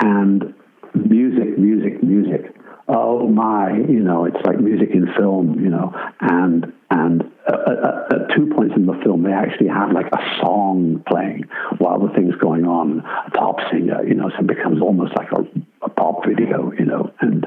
[0.00, 0.54] and
[0.94, 2.54] music, music, music.
[2.88, 8.46] Oh my, you know, it's like music in film, you know, and and at, two
[8.54, 11.44] points in the film, they actually have like a song playing
[11.78, 15.30] while the thing's going on, a pop singer, you know, so it becomes almost like
[15.32, 15.42] a,
[15.84, 17.46] a pop video, you know, and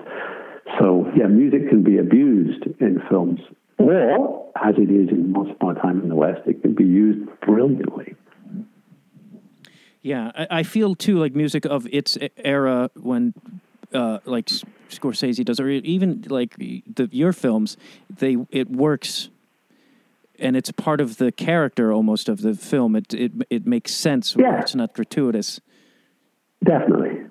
[0.80, 3.40] so yeah, music can be abused in films,
[3.78, 6.86] or as it is in Once Upon a Time in the West, it can be
[6.86, 8.03] used brilliantly.
[10.04, 13.34] Yeah, I, I feel too like music of its era when
[13.94, 14.48] uh, like
[14.90, 17.78] Scorsese does, or even like the your films,
[18.10, 19.30] they it works,
[20.38, 22.96] and it's part of the character almost of the film.
[22.96, 24.36] It it it makes sense.
[24.38, 24.60] Yeah.
[24.60, 25.62] it's not gratuitous.
[26.64, 27.26] Definitely.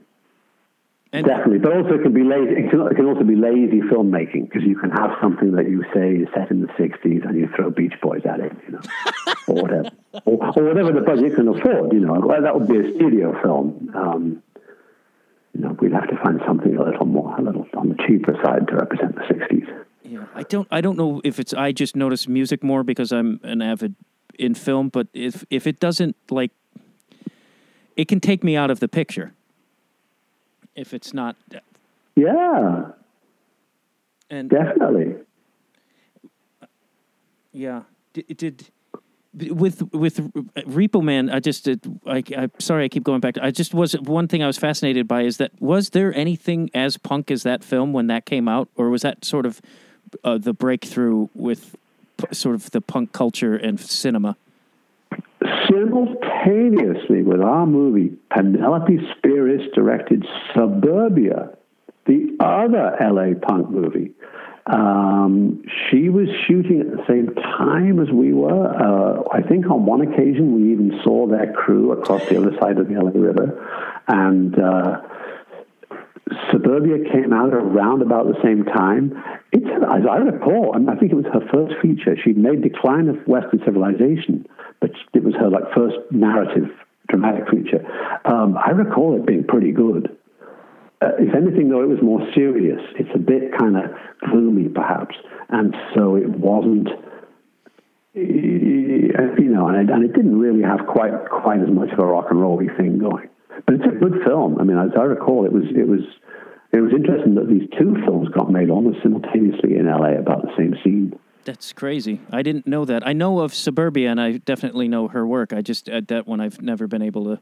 [1.15, 2.53] And Definitely, but also it can be lazy.
[2.53, 5.85] It can, it can also be lazy filmmaking because you can have something that you
[5.93, 8.81] say is set in the '60s and you throw Beach Boys at it, you know,
[9.47, 9.91] or whatever,
[10.25, 11.93] or, or, whatever the budget can afford.
[11.93, 13.93] You know, well, that would be a studio film.
[13.95, 14.43] Um,
[15.53, 18.35] you know, we'd have to find something a little more, a little on the cheaper
[18.43, 19.85] side to represent the '60s.
[20.05, 23.39] Yeah, I don't, I don't know if it's I just notice music more because I'm
[23.43, 23.97] an avid
[24.39, 26.53] in film, but if if it doesn't like,
[27.99, 29.35] it can take me out of the picture.
[30.75, 31.37] If it's not,
[32.17, 32.93] yeah,
[34.31, 35.17] and definitely,
[37.53, 37.83] yeah.
[38.13, 38.71] Did, did
[39.35, 41.81] with with Repo Man, I just did.
[42.07, 43.35] I, I sorry I keep going back.
[43.35, 46.71] To, I just was one thing I was fascinated by is that was there anything
[46.75, 49.61] as punk as that film when that came out, or was that sort of
[50.25, 51.77] uh, the breakthrough with
[52.19, 54.37] p- sort of the punk culture and cinema?
[55.73, 61.51] Simultaneously with our movie, Penelope Spheeris directed Suburbia,
[62.07, 64.13] the other LA punk movie.
[64.67, 68.67] Um, she was shooting at the same time as we were.
[68.67, 72.79] Uh, I think on one occasion we even saw their crew across the other side
[72.79, 74.03] of the LA River.
[74.09, 75.01] And uh,
[76.51, 79.13] Suburbia came out around about the same time.
[79.53, 82.17] It's, as I recall, I think it was her first feature.
[82.23, 84.47] She'd made Decline of Western Civilization,
[84.81, 86.71] but it was her like first narrative
[87.09, 87.85] dramatic feature.
[88.25, 90.17] Um, I recall it being pretty good.
[91.03, 92.81] Uh, if anything, though, it was more serious.
[92.99, 93.85] It's a bit kind of
[94.31, 95.17] gloomy, perhaps,
[95.49, 96.89] and so it wasn't.
[98.15, 102.05] You know, and it, and it didn't really have quite quite as much of a
[102.05, 103.29] rock and rolly thing going.
[103.67, 104.59] But it's a good film.
[104.61, 106.01] I mean, as I recall, it was it was
[106.73, 110.53] it was interesting that these two films got made almost simultaneously in LA about the
[110.57, 111.19] same scene.
[111.45, 112.21] That's crazy.
[112.31, 113.07] I didn't know that.
[113.07, 115.53] I know of Suburbia, and I definitely know her work.
[115.53, 117.41] I just uh, that one I've never been able to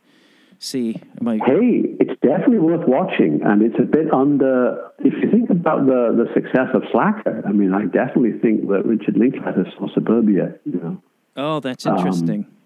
[0.58, 1.00] see.
[1.24, 1.36] I...
[1.44, 4.90] Hey, it's definitely worth watching, and it's a bit under.
[4.98, 8.84] If you think about the the success of Slacker, I mean, I definitely think that
[8.84, 10.54] Richard Linklater saw Suburbia.
[10.64, 11.02] You know.
[11.36, 12.44] Oh, that's interesting.
[12.44, 12.56] Um,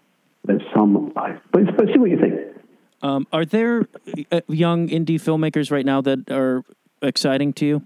[0.46, 2.35] there's some, but, but see what you think.
[3.05, 3.87] Um, are there
[4.33, 6.64] uh, young indie filmmakers right now that are
[7.03, 7.83] exciting to you?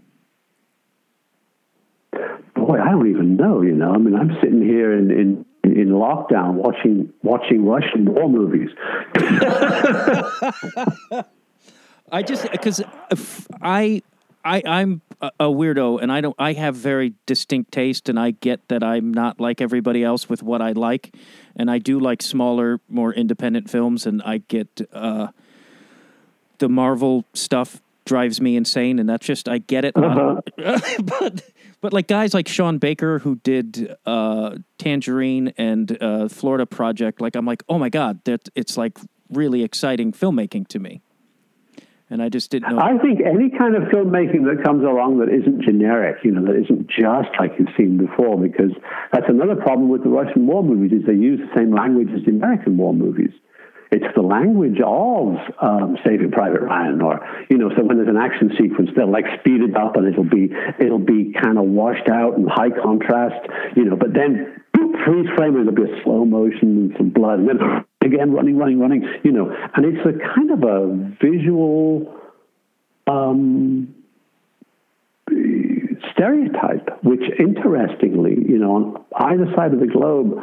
[2.54, 3.60] Boy, I don't even know.
[3.62, 8.28] You know, I mean, I'm sitting here in, in in lockdown watching watching Russian war
[8.28, 8.70] movies.
[12.12, 12.80] I just because
[13.60, 14.02] I
[14.48, 18.66] I I'm a weirdo and I don't I have very distinct taste and I get
[18.68, 21.14] that I'm not like everybody else with what I like
[21.56, 25.28] and I do like smaller more independent films and I get uh,
[26.58, 30.40] the Marvel stuff drives me insane and that's just I get it uh-huh.
[31.02, 31.42] but
[31.80, 37.36] but like guys like Sean Baker who did uh, Tangerine and uh, Florida Project, like
[37.36, 38.98] I'm like, oh my god, that it's like
[39.30, 41.02] really exciting filmmaking to me.
[42.10, 42.80] And I just didn't know.
[42.80, 46.56] I think any kind of filmmaking that comes along that isn't generic, you know, that
[46.56, 48.72] isn't just like you've seen before, because
[49.12, 52.24] that's another problem with the Russian war movies is they use the same language as
[52.24, 53.32] the American war movies.
[53.90, 58.18] It's the language of um, Saving Private Ryan, or you know, so when there's an
[58.18, 62.08] action sequence, they'll like speed it up, and it'll be it'll be kind of washed
[62.08, 63.96] out and high contrast, you know.
[63.96, 64.62] But then
[65.04, 67.58] freeze frame, there'll be a slow motion and some blood, and then
[68.04, 69.50] again running, running, running, you know.
[69.74, 72.14] And it's a kind of a visual
[73.06, 73.94] um,
[76.12, 80.38] stereotype, which interestingly, you know, on either side of the globe.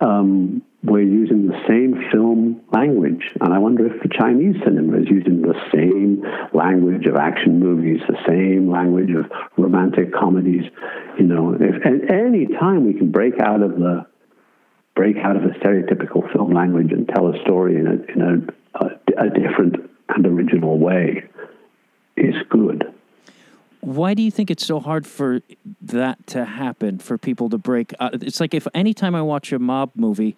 [0.00, 3.22] Um, we're using the same film language.
[3.40, 6.22] And I wonder if the Chinese cinema is using the same
[6.54, 10.64] language of action movies, the same language of romantic comedies.
[11.18, 14.06] You know, if at any time we can break out of the
[14.94, 18.84] break out of the stereotypical film language and tell a story in a in a,
[18.84, 19.76] a, a different
[20.08, 21.24] and original way
[22.16, 22.84] is good.
[23.80, 25.42] Why do you think it's so hard for
[25.80, 26.98] that to happen?
[26.98, 27.94] For people to break?
[28.00, 30.36] Uh, it's like if anytime I watch a mob movie,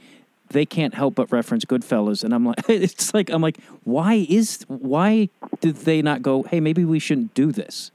[0.51, 4.65] they can't help but reference Goodfellas, and I'm like, it's like I'm like, why is
[4.69, 5.29] why
[5.61, 6.43] did they not go?
[6.45, 7.91] Hey, maybe we shouldn't do this.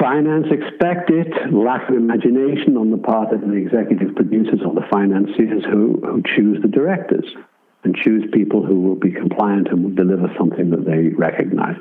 [0.00, 4.86] Finance expect it, lack of imagination on the part of the executive producers or the
[4.90, 7.24] financiers who, who choose the directors
[7.84, 11.80] and choose people who will be compliant and will deliver something that they recognize.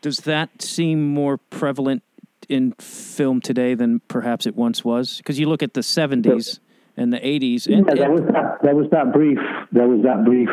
[0.00, 2.02] Does that seem more prevalent
[2.48, 5.18] in film today than perhaps it once was?
[5.18, 6.58] Because you look at the 70s
[6.98, 7.66] and the 80s.
[7.66, 9.38] And, yeah, there was, that, there was that brief,
[9.72, 10.50] there was that brief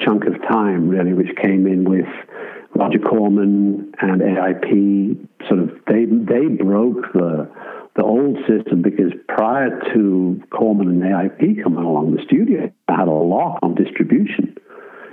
[0.00, 2.06] chunk of time really, which came in with
[2.74, 5.28] Roger Corman and AIP.
[5.48, 7.48] Sort of, they they broke the
[7.94, 13.10] the old system because prior to Corman and AIP coming along, the studio had a
[13.10, 14.56] lock on distribution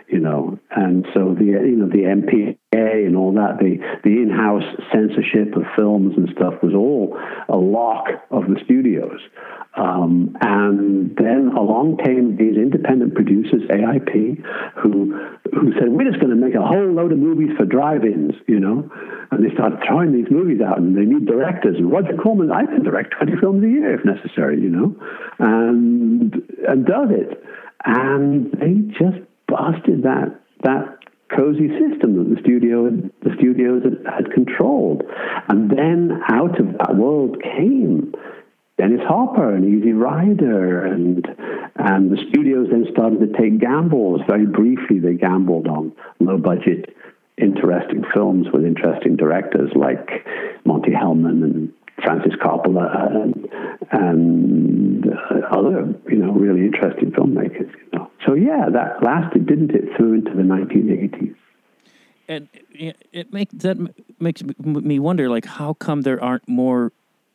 [0.10, 2.58] you know, and so the you know the MPA
[3.06, 8.08] and all that, the the in-house censorship of films and stuff was all a lock
[8.32, 9.20] of the studios.
[9.76, 14.44] Um, and then along came these independent producers, AIP,
[14.82, 15.14] who
[15.54, 18.60] who said we're just going to make a whole load of movies for drive-ins, you
[18.60, 18.90] know,
[19.30, 21.78] and they started throwing these movies out, and they need directors.
[21.78, 24.96] And Roger Corman, I can direct twenty films a year if necessary, you know,
[25.38, 26.34] and
[26.68, 27.44] and does it,
[27.86, 31.00] and they just busted that that
[31.36, 32.90] cozy system that the studio
[33.24, 35.04] the studios had, had controlled.
[35.48, 38.14] And then out of that world came
[38.80, 41.28] Dennis Hopper and Easy Rider, and
[41.76, 44.22] and the studios then started to take gambles.
[44.28, 45.92] Very briefly, they gambled on
[46.22, 46.96] low budget,
[47.38, 50.26] interesting films with interesting directors like
[50.66, 53.50] Monte Hellman and Francis Coppola and,
[53.92, 55.06] and
[55.52, 57.70] other you know really interesting filmmakers.
[57.70, 61.36] You know, so yeah, that lasted, didn't it, through into the 1980s.
[62.28, 63.78] And it makes that
[64.20, 66.92] makes me wonder, like, how come there aren't more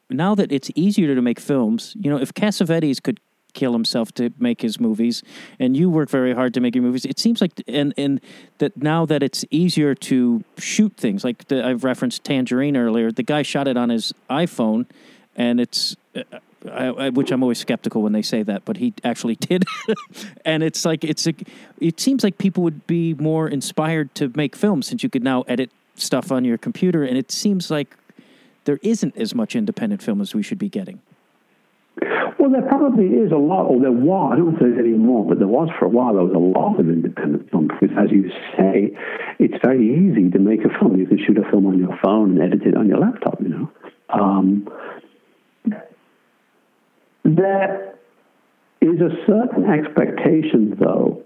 [0.09, 1.97] now that it's easier to make films?
[1.99, 3.18] You know, if Cassavetes could
[3.55, 5.24] kill himself to make his movies,
[5.59, 7.05] and you work very hard to make your movies.
[7.05, 8.20] It seems like, and and
[8.59, 13.11] that now that it's easier to shoot things, like the, I've referenced Tangerine earlier.
[13.11, 14.86] The guy shot it on his iPhone,
[15.34, 15.97] and it's.
[16.14, 16.22] Uh,
[16.70, 19.64] I, I, which I'm always skeptical when they say that, but he actually did,
[20.44, 21.34] and it's like it's a,
[21.80, 25.42] it seems like people would be more inspired to make films since you could now
[25.42, 27.96] edit stuff on your computer, and it seems like
[28.64, 31.00] there isn't as much independent film as we should be getting.
[32.38, 34.98] Well, there probably is a lot, or there was, I don't know if there's any
[34.98, 37.88] more, but there was for a while, there was a lot of independent film because,
[37.96, 38.90] as you say,
[39.38, 40.98] it's very easy to make a film.
[40.98, 43.48] You can shoot a film on your phone and edit it on your laptop, you
[43.48, 43.70] know.
[44.10, 44.68] Um,
[47.25, 47.95] there
[48.81, 51.22] is a certain expectation, though,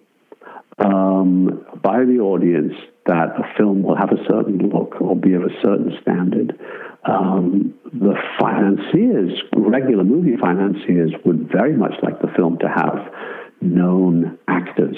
[0.79, 2.75] um, by the audience
[3.07, 6.59] that a film will have a certain look or be of a certain standard
[7.05, 13.13] um, the financiers, regular movie financiers, would very much like the film to have
[13.61, 14.97] known actors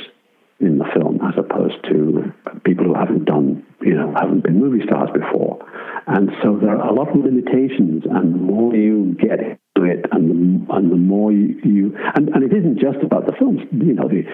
[0.60, 2.32] in the film as opposed to
[2.64, 5.64] people who haven't done, you know, haven't been movie stars before.
[6.06, 10.04] And so there are a lot of limitations, and the more you get into it,
[10.12, 10.30] and
[10.68, 13.94] the, and the more you, you and, and it isn't just about the films, you
[13.94, 14.24] know, the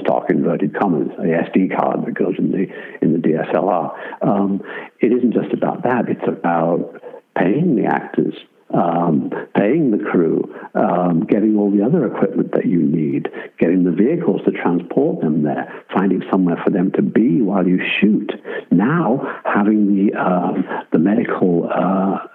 [0.00, 2.66] stock inverted commas, the SD card that goes in the
[3.02, 4.22] in the DSLR.
[4.22, 4.62] Um,
[5.00, 7.02] it isn't just about that; it's about
[7.36, 8.34] paying the actors,
[8.72, 13.28] um, paying the crew, um, getting all the other equipment that you need,
[13.58, 17.80] getting the vehicles to transport them there, finding somewhere for them to be while you
[18.00, 18.30] shoot.
[18.70, 21.68] Now having the uh, the medical.
[21.72, 22.26] Uh,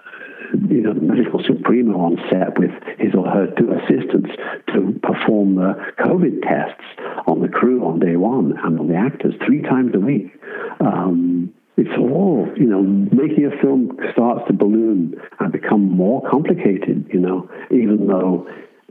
[0.52, 4.30] you know, the medical supremo on set with his or her two assistants
[4.68, 6.84] to perform the COVID tests
[7.26, 10.32] on the crew on day one and on the actors three times a week.
[10.80, 17.08] Um, it's all, you know, making a film starts to balloon and become more complicated,
[17.12, 18.48] you know, even though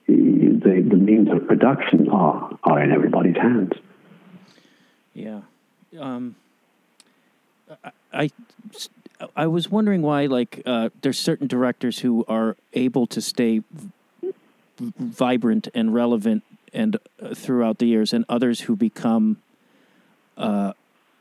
[0.07, 3.71] the, the means of production are, are in everybody's hands.
[5.13, 5.41] Yeah.
[5.99, 6.35] Um,
[7.83, 8.29] I, I,
[9.35, 13.61] I was wondering why, like, uh, there's certain directors who are able to stay
[14.79, 16.43] vibrant and relevant
[16.73, 19.37] and uh, throughout the years, and others who become
[20.37, 20.73] uh,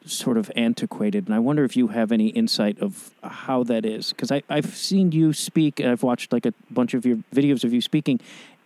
[0.07, 1.27] sort of antiquated.
[1.27, 4.13] And I wonder if you have any insight of how that is.
[4.13, 7.81] Because I've seen you speak, I've watched like a bunch of your videos of you
[7.81, 8.21] speaking,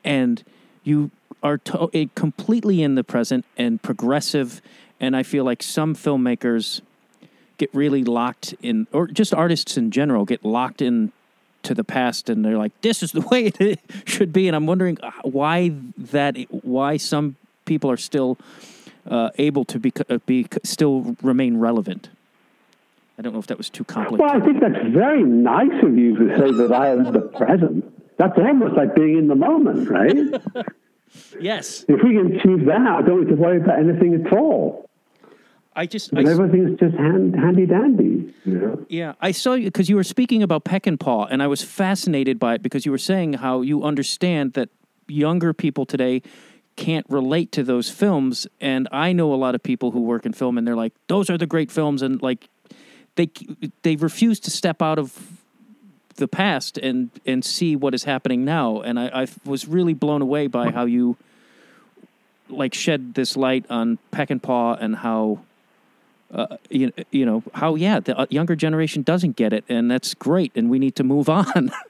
[0.05, 0.43] and
[0.85, 1.11] you
[1.43, 4.63] are to- eh, completely in the present and progressive.
[5.01, 6.81] And I feel like some filmmakers
[7.59, 11.13] get really locked in, or just artists in general get locked in
[11.63, 14.67] to the past, and they're like, "This is the way it should be." And I'm
[14.67, 18.39] wondering uh, why that, why some people are still
[19.11, 22.09] uh, able to be, uh, be still remain relevant.
[23.19, 24.21] I don't know if that was too complicated.
[24.21, 27.93] Well, I think that's very nice of you to say that I am the present.
[28.19, 30.67] That's almost like being in the moment, right?
[31.41, 31.85] yes.
[31.89, 34.86] If we can achieve that, I don't need to worry about anything at all.
[35.77, 38.35] I just, I, everything's just hand, handy dandy.
[38.47, 38.87] You know?
[38.89, 42.55] yeah, I saw you because you were speaking about Peckinpah, and I was fascinated by
[42.55, 44.71] it because you were saying how you understand that
[45.07, 46.23] younger people today
[46.77, 50.33] can't relate to those films, and I know a lot of people who work in
[50.33, 52.49] film, and they're like, "Those are the great films," and like
[53.17, 53.31] they
[53.83, 55.43] they refuse to step out of
[56.17, 60.23] the past and and see what is happening now, and I, I was really blown
[60.23, 61.19] away by how you
[62.49, 65.41] like shed this light on Peckinpah and how
[66.33, 70.15] uh, you, you know how yeah the uh, younger generation doesn't get it and that's
[70.15, 71.71] great and we need to move on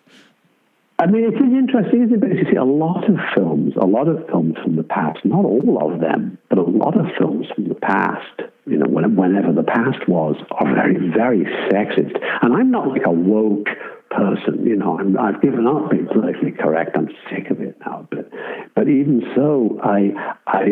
[0.99, 2.21] I mean, it is interesting, isn't it?
[2.21, 5.45] Because you see a lot of films, a lot of films from the past, not
[5.45, 9.63] all of them, but a lot of films from the past, you know, whenever the
[9.63, 12.17] past was, are very, very sexist.
[12.41, 13.69] And I'm not like a woke
[14.11, 16.97] person, you know, I'm, I've given up being politically correct.
[16.97, 18.07] I'm sick of it now.
[18.11, 18.31] But,
[18.75, 20.13] but even so, I,
[20.47, 20.63] I,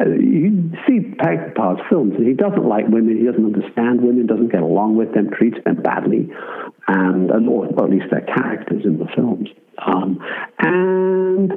[0.00, 4.52] I you see Peckinpah's films, and he doesn't like women, he doesn't understand women, doesn't
[4.52, 6.30] get along with them, treats them badly,
[6.88, 9.48] and, or, or at least their characters in the films.
[9.78, 10.18] Um,
[10.58, 11.52] and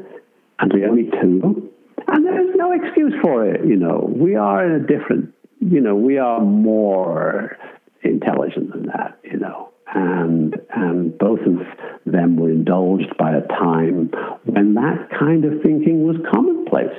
[0.59, 1.71] and the only two,
[2.07, 3.65] and there's no excuse for it.
[3.65, 5.33] You know, we are in a different.
[5.61, 7.57] You know, we are more
[8.01, 9.19] intelligent than that.
[9.23, 11.59] You know, and and both of
[12.05, 14.11] them were indulged by a time
[14.45, 16.95] when that kind of thinking was commonplace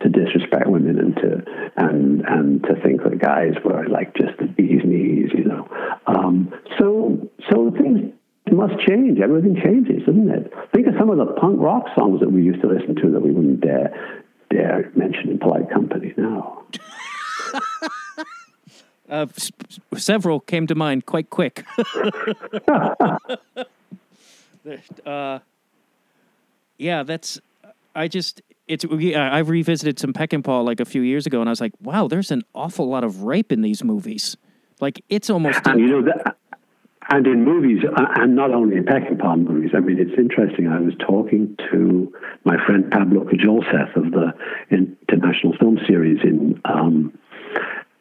[0.00, 1.42] to disrespect women and to
[1.76, 5.68] and and to think that guys were like just the bee's knees, you know.
[6.06, 8.12] Um, so so things
[8.50, 9.20] must change.
[9.20, 10.52] Everything changes, doesn't it?
[10.74, 13.20] Think of some of the punk rock songs that we used to listen to that
[13.20, 16.64] we wouldn't dare dare mention in polite company now.
[19.08, 19.26] uh,
[19.96, 21.64] several came to mind quite quick
[25.06, 25.38] uh,
[26.78, 27.40] yeah that's
[27.94, 31.52] i just it's yeah, i revisited some Peckinpah like a few years ago and i
[31.52, 34.36] was like wow there's an awful lot of rape in these movies
[34.80, 36.36] like it's almost And you know that,
[37.08, 39.70] and in movies, uh, and not only in Peckinpah movies.
[39.74, 40.66] I mean, it's interesting.
[40.66, 42.12] I was talking to
[42.44, 44.32] my friend Pablo Kjolseth of the
[44.70, 47.16] International Film Series in um,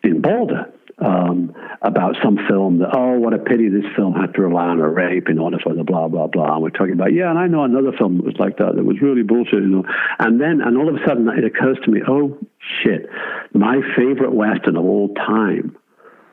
[0.04, 4.42] in Boulder um, about some film that oh, what a pity this film had to
[4.42, 6.56] rely on a rape in order for the blah blah blah.
[6.56, 8.84] And we're talking about yeah, and I know another film that was like that that
[8.84, 9.84] was really bullshit, you know.
[10.20, 12.38] And then and all of a sudden it occurs to me, oh
[12.84, 13.10] shit,
[13.54, 15.78] my favorite western of all time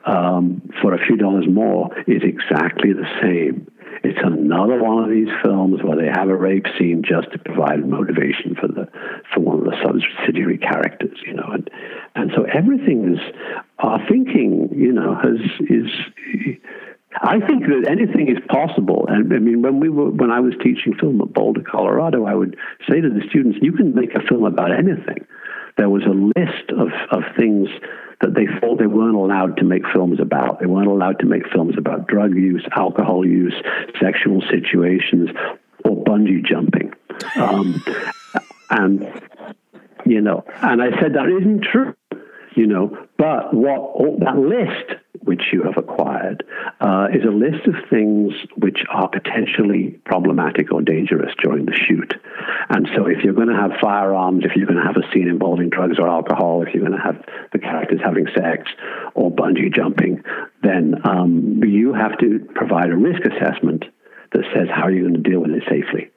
[0.05, 3.69] um, for a few dollars more is exactly the same.
[4.03, 7.87] It's another one of these films where they have a rape scene just to provide
[7.87, 8.87] motivation for the
[9.33, 11.69] for one of the subsidiary characters, you know, and
[12.15, 13.19] and so everything is
[13.79, 15.89] our thinking, you know, has is.
[17.21, 20.53] I think that anything is possible, and I mean, when we were when I was
[20.63, 22.55] teaching film at Boulder, Colorado, I would
[22.87, 25.25] say to the students, "You can make a film about anything."
[25.77, 27.67] There was a list of of things
[28.21, 30.59] that they thought they weren't allowed to make films about.
[30.59, 33.55] They weren't allowed to make films about drug use, alcohol use,
[34.01, 35.29] sexual situations,
[35.85, 36.93] or bungee jumping.
[37.35, 37.83] Um,
[38.69, 39.05] and,
[40.05, 41.93] you know, and I said, that isn't true,
[42.59, 46.43] you know, but what all, that list which you have acquired
[46.81, 52.13] uh, is a list of things which are potentially problematic or dangerous during the shoot.
[52.67, 55.29] And so, if you're going to have firearms, if you're going to have a scene
[55.29, 58.69] involving drugs or alcohol, if you're going to have the characters having sex
[59.15, 60.21] or bungee jumping,
[60.61, 63.85] then um, you have to provide a risk assessment
[64.33, 66.11] that says how are you going to deal with it safely.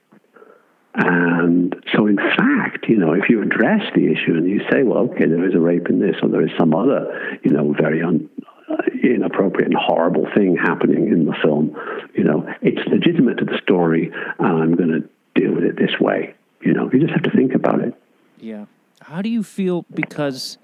[0.94, 5.10] And so, in fact, you know, if you address the issue and you say, well,
[5.10, 8.02] okay, there is a rape in this, or there is some other, you know, very
[8.02, 8.28] un,
[8.70, 11.76] uh, inappropriate and horrible thing happening in the film,
[12.14, 15.08] you know, it's legitimate to the story, and I'm going to
[15.40, 16.34] deal with it this way.
[16.60, 17.94] You know, you just have to think about it.
[18.38, 18.66] Yeah.
[19.00, 20.58] How do you feel because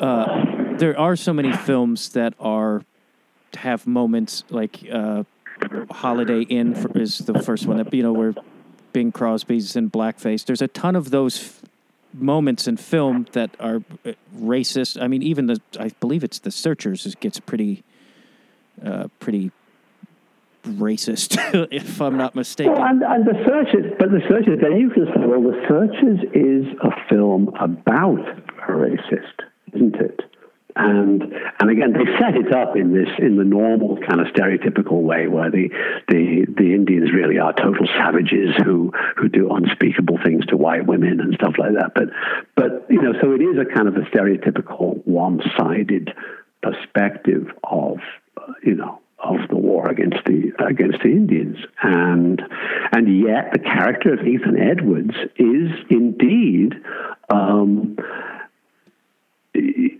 [0.00, 2.82] uh, there are so many films that are
[3.54, 5.24] have moments like uh,
[5.90, 8.34] Holiday Inn is the first one that you know where
[8.96, 10.46] Bing Crosby's in blackface.
[10.46, 11.62] There's a ton of those f-
[12.14, 14.98] moments in film that are uh, racist.
[15.02, 17.84] I mean, even the I believe it's the Searchers gets pretty,
[18.82, 19.52] uh, pretty
[20.64, 21.36] racist,
[21.70, 22.72] if I'm not mistaken.
[22.72, 26.20] Well, and, and the Searchers, but the Searchers, then you can say, well, the Searchers
[26.32, 28.26] is a film about
[28.66, 29.44] a racist,
[29.74, 30.20] isn't it?
[30.76, 31.22] And
[31.58, 35.26] and again, they set it up in this in the normal kind of stereotypical way,
[35.26, 35.70] where the
[36.08, 41.20] the the Indians really are total savages who who do unspeakable things to white women
[41.20, 41.92] and stuff like that.
[41.94, 42.08] But
[42.54, 46.12] but you know, so it is a kind of a stereotypical one sided
[46.62, 47.98] perspective of
[48.62, 52.42] you know of the war against the against the Indians, and
[52.92, 56.74] and yet the character of Ethan Edwards is indeed
[57.30, 57.96] um,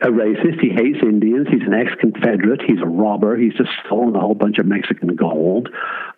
[0.02, 0.60] a racist.
[0.60, 1.48] He hates Indians.
[1.50, 2.62] He's an ex-Confederate.
[2.66, 3.36] He's a robber.
[3.36, 5.68] He's just stolen a whole bunch of Mexican gold.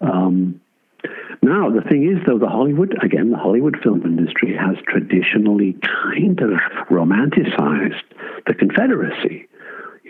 [0.01, 0.61] Um,
[1.43, 6.41] now, the thing is, though, the Hollywood, again, the Hollywood film industry has traditionally kind
[6.41, 6.59] of
[6.91, 8.03] romanticized
[8.47, 9.49] the Confederacy.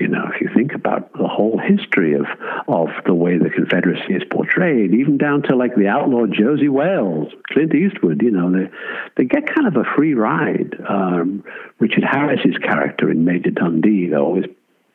[0.00, 2.26] You know, if you think about the whole history of,
[2.68, 7.32] of the way the Confederacy is portrayed, even down to like the outlaw Josey Wales,
[7.52, 8.70] Clint Eastwood, you know, they,
[9.16, 10.76] they get kind of a free ride.
[10.88, 11.42] Um,
[11.80, 14.44] Richard Harris's character in Major Dundee, they always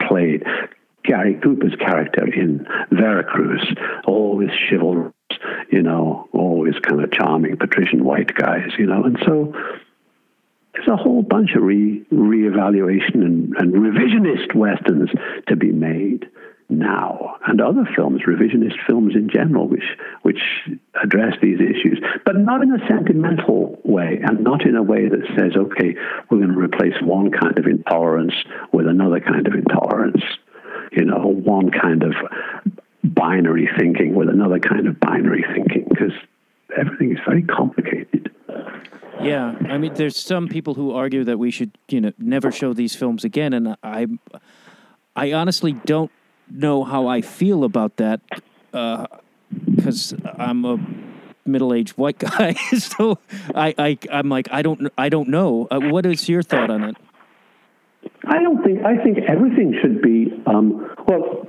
[0.07, 0.43] played
[1.03, 3.61] Gary Cooper's character in Vera Cruz,
[4.05, 5.13] always chivalrous,
[5.69, 9.53] you know, always kind of charming patrician white guys, you know, and so
[10.73, 15.09] there's a whole bunch of re reevaluation and, and revisionist westerns
[15.47, 16.27] to be made
[16.69, 19.83] now, and other films, revisionist films in general, which
[20.23, 20.39] which
[21.01, 25.21] address these issues, but not in a sentimental way, and not in a way that
[25.37, 25.95] says, okay,
[26.29, 28.33] we're going to replace one kind of intolerance
[28.71, 30.23] with another kind of intolerance.
[30.91, 32.13] You know, one kind of
[33.03, 36.13] binary thinking with another kind of binary thinking, because
[36.75, 38.31] everything is very complicated.
[39.21, 42.73] Yeah, I mean, there's some people who argue that we should, you know, never show
[42.73, 44.07] these films again, and I,
[45.15, 46.11] I honestly don't
[46.49, 48.21] know how I feel about that,
[48.71, 50.77] because uh, I'm a
[51.45, 53.19] middle-aged white guy, so
[53.55, 55.67] I, I, I'm like, I don't, I don't know.
[55.69, 56.97] Uh, what is your thought on it?
[58.25, 58.83] I don't think.
[58.83, 60.27] I think everything should be.
[60.45, 61.47] Um, well,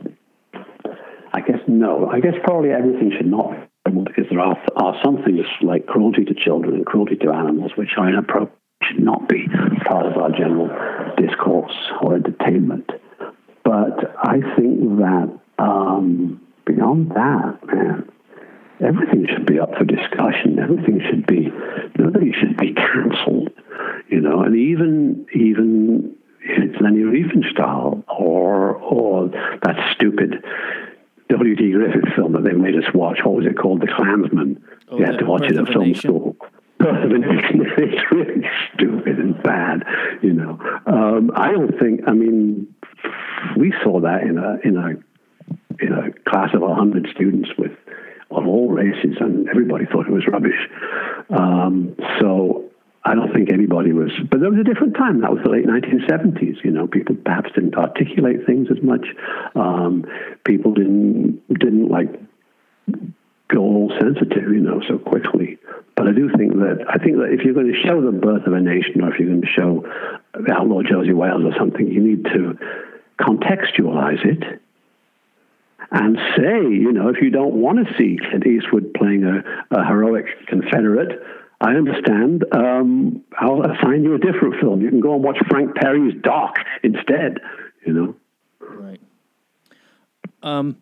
[1.33, 2.09] I guess no.
[2.09, 6.35] I guess probably everything should not because there are, are some things like cruelty to
[6.35, 9.47] children and cruelty to animals which are inappropriate, should not be
[9.87, 10.69] part of our general
[11.17, 11.73] discourse
[12.03, 12.91] or entertainment.
[13.63, 18.11] But I think that um, beyond that, man,
[18.85, 20.59] everything should be up for discussion.
[20.59, 21.51] Everything should be,
[21.99, 23.51] nobody should be cancelled,
[24.09, 30.45] you know, and even, even it's Leni Riefenstahl or, or that stupid
[31.45, 31.73] W.D.
[31.73, 33.19] Griffith film that they made us watch.
[33.23, 33.83] What was it called?
[33.83, 34.65] The Clansman.
[34.89, 36.37] Oh, you had to watch Birth it at film school.
[36.79, 37.67] Birth of a Nation.
[37.77, 39.85] It's really stupid and bad,
[40.23, 40.59] you know.
[40.87, 42.01] Um, I don't think.
[42.07, 42.75] I mean,
[43.59, 47.73] we saw that in a in a in a class of hundred students with
[48.31, 50.69] of all races, and everybody thought it was rubbish.
[51.29, 52.71] Um, so
[53.07, 55.21] I don't think anybody was, but there was a different time.
[55.21, 56.65] That was the late 1970s.
[56.65, 59.07] You know, people perhaps didn't articulate things as much.
[59.55, 60.07] Um,
[60.45, 62.09] people didn't didn't like
[63.49, 65.59] go all sensitive, you know, so quickly.
[65.97, 68.47] But I do think that I think that if you're going to show the birth
[68.47, 69.85] of a nation, or if you're going to show
[70.51, 72.59] Outlaw Josey Wales or something, you need to
[73.21, 74.61] contextualize it
[75.91, 79.85] and say, you know, if you don't want to see Clint Eastwood playing a, a
[79.87, 81.23] heroic Confederate
[81.65, 82.45] I understand.
[82.53, 84.83] Um, I'll assign you a different film.
[84.83, 87.39] You can go and watch Frank Perry's Doc instead.
[87.87, 88.17] You know.
[88.61, 89.01] Right.
[90.43, 90.77] Um,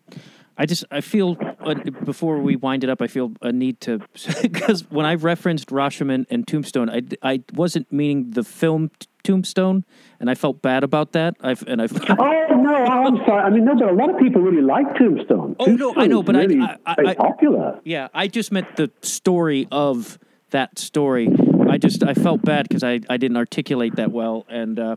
[0.57, 4.01] I just I feel uh, before we wind it up, I feel a need to
[4.41, 8.91] because when I referenced Rashomon and Tombstone, I, I wasn't meaning the film
[9.23, 9.85] Tombstone,
[10.19, 11.35] and I felt bad about that.
[11.39, 11.93] I've and I've.
[12.09, 13.41] oh no, I'm sorry.
[13.41, 15.55] I mean, no, but a lot of people really like Tombstone.
[15.59, 17.79] Oh Tombstone no, I know, but really I, I, I, popular.
[17.85, 20.19] Yeah, I just meant the story of
[20.53, 21.29] that story.
[21.69, 24.95] I just I felt bad because I, I didn't articulate that well, and uh,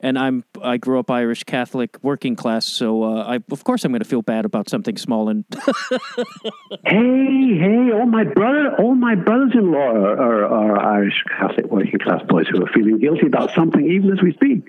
[0.00, 3.92] and I'm I grew up Irish Catholic working class, so uh, I of course I'm
[3.92, 5.44] going to feel bad about something small and.
[6.84, 7.92] hey, hey!
[7.94, 12.62] All my brother, all my brothers-in-law are, are, are Irish Catholic working class boys who
[12.62, 14.68] are feeling guilty about something, even as we speak.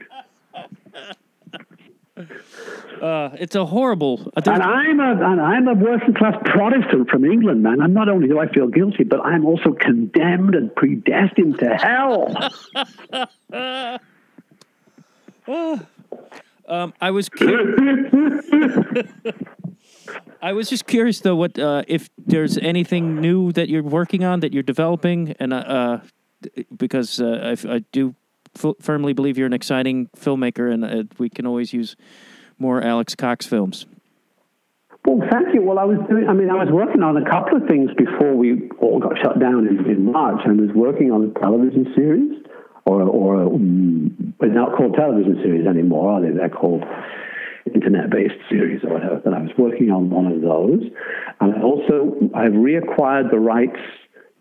[3.02, 4.32] Uh, it's a horrible.
[4.36, 7.80] And I'm a and I'm a working class Protestant from England, man.
[7.82, 12.36] And not only do I feel guilty, but I'm also condemned and predestined to hell.
[16.68, 17.30] um, I was.
[20.42, 24.40] I was just curious though, what uh, if there's anything new that you're working on
[24.42, 26.00] that you're developing, and uh, uh
[26.76, 28.14] because uh, I, I, do
[28.58, 31.96] f- firmly believe you're an exciting filmmaker, and uh, we can always use
[32.60, 33.86] more Alex Cox films.
[35.06, 35.62] Well, thank you.
[35.62, 38.36] Well, I was doing, I mean, I was working on a couple of things before
[38.36, 40.42] we all got shut down in, in March.
[40.46, 42.44] I was working on a television series,
[42.86, 46.32] or, or um, they're not called television series anymore, are they?
[46.32, 46.84] They're called
[47.74, 49.22] internet-based series or whatever.
[49.24, 50.84] But I was working on one of those,
[51.40, 53.80] and also I've reacquired the rights,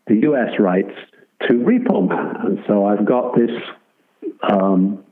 [0.07, 0.59] the U.S.
[0.59, 0.95] rights
[1.47, 3.51] to Repo Man, and so I've got this
[4.43, 5.05] um,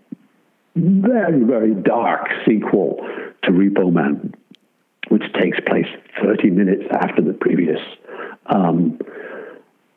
[0.76, 2.96] very, very dark sequel
[3.44, 4.34] to Repo Man,
[5.08, 5.86] which takes place
[6.22, 7.80] 30 minutes after the previous
[8.46, 8.98] um,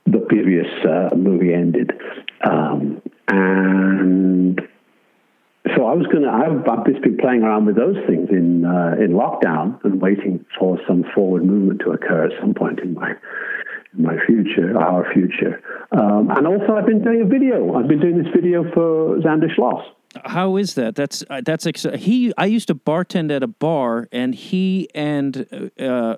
[0.05, 1.91] the previous uh, movie ended,
[2.49, 4.61] um, and
[5.75, 6.29] so I was going to.
[6.29, 10.79] I've, just been playing around with those things in uh, in lockdown and waiting for
[10.87, 13.13] some forward movement to occur at some point in my
[13.97, 15.61] my future, our future.
[15.91, 17.75] Um, and also, I've been doing a video.
[17.75, 19.83] I've been doing this video for Zander Schloss.
[20.25, 20.95] How is that?
[20.95, 22.33] That's uh, that's ex- he.
[22.37, 26.17] I used to bartend at a bar, and he and uh, uh,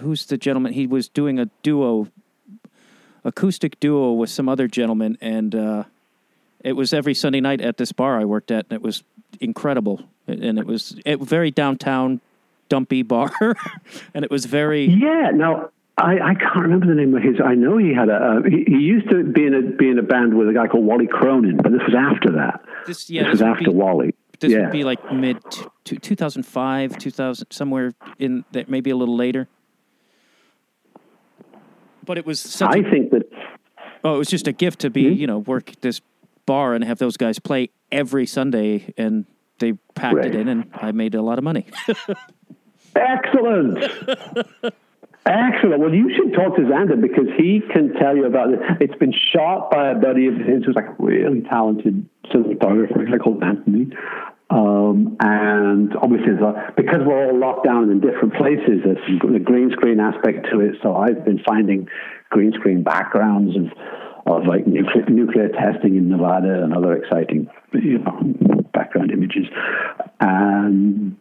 [0.00, 0.72] who's the gentleman?
[0.72, 2.08] He was doing a duo,
[3.24, 5.84] acoustic duo with some other gentleman, and uh,
[6.62, 9.02] it was every Sunday night at this bar I worked at, and it was
[9.40, 10.02] incredible.
[10.26, 12.20] And it was it, very downtown,
[12.68, 13.32] dumpy bar,
[14.14, 15.30] and it was very yeah.
[15.32, 15.70] Now
[16.00, 17.36] I, I can't remember the name of his.
[17.44, 18.14] I know he had a.
[18.14, 20.66] Uh, he, he, used to be in a be in a band with a guy
[20.66, 22.64] called Wally Cronin, but this was after that.
[22.86, 24.14] This yeah, this, this was after be, Wally.
[24.40, 24.62] This yeah.
[24.62, 25.38] would be like mid
[25.84, 29.48] t- 2005, 2000, somewhere in that, maybe a little later.
[32.04, 32.40] But it was.
[32.40, 33.30] Such I a, think that.
[34.02, 35.20] Oh, it was just a gift to be, mm-hmm.
[35.20, 36.00] you know, work this
[36.46, 39.26] bar and have those guys play every Sunday, and
[39.58, 40.26] they packed right.
[40.26, 41.66] it in, and I made a lot of money.
[42.96, 43.84] Excellent.
[45.26, 45.80] Excellent.
[45.80, 48.60] Well, you should talk to Zander because he can tell you about it.
[48.80, 53.42] It's been shot by a buddy of his who's like a really talented cinematographer called
[53.42, 53.88] Anthony.
[54.48, 58.98] Um, and obviously, a, because we're all locked down in different places, there's
[59.36, 60.76] a green screen aspect to it.
[60.82, 61.88] So I've been finding
[62.30, 63.66] green screen backgrounds of
[64.26, 69.46] of like nuclear, nuclear testing in Nevada and other exciting you know, background images.
[70.20, 71.16] And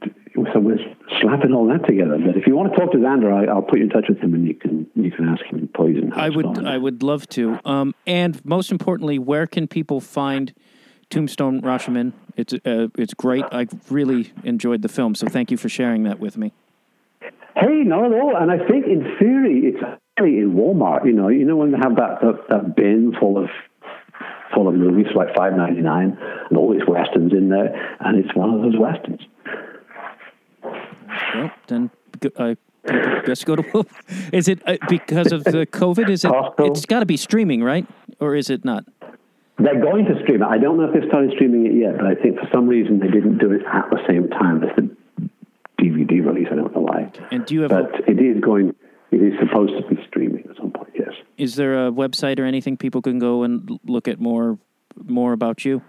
[0.54, 0.78] so we're
[1.22, 2.18] slapping all that together.
[2.18, 4.20] But if you want to talk to Zander, I, will put you in touch with
[4.20, 6.14] him, and you can you can ask him Poison.
[6.14, 7.60] I would I would love to.
[7.66, 10.54] Um, and most importantly, where can people find
[11.10, 12.14] Tombstone Rashomon?
[12.36, 13.46] It's uh, it's great.
[13.52, 16.54] I really enjoyed the film, so thank you for sharing that with me.
[17.56, 18.38] Hey, not at all.
[18.38, 19.84] And I think in theory, it's
[20.18, 21.06] actually in Walmart.
[21.06, 23.50] You know, you know when they have that that, that bin full of
[24.54, 26.18] full of movies like five ninety nine,
[26.50, 29.22] and all these westerns in there, and it's one of those westerns.
[31.36, 31.92] Well, then
[32.38, 32.58] I
[33.26, 33.86] guess go to.
[34.34, 36.10] Is it uh, because of the COVID?
[36.10, 36.32] Is it?
[36.60, 37.88] It's got to be streaming, right?
[38.20, 38.86] Or is it not?
[39.58, 40.46] They're going to stream it.
[40.46, 43.00] I don't know if they've started streaming it yet, but I think for some reason
[43.00, 44.90] they didn't do it at the same time as the
[45.82, 46.48] DVD release.
[46.52, 47.12] I don't know why.
[47.32, 47.72] And do you have?
[47.72, 48.74] But a, it is going.
[49.12, 50.92] It is supposed to be streaming at some point.
[50.98, 51.10] Yes.
[51.38, 54.60] Is there a website or anything people can go and look at more
[55.04, 55.82] more about you?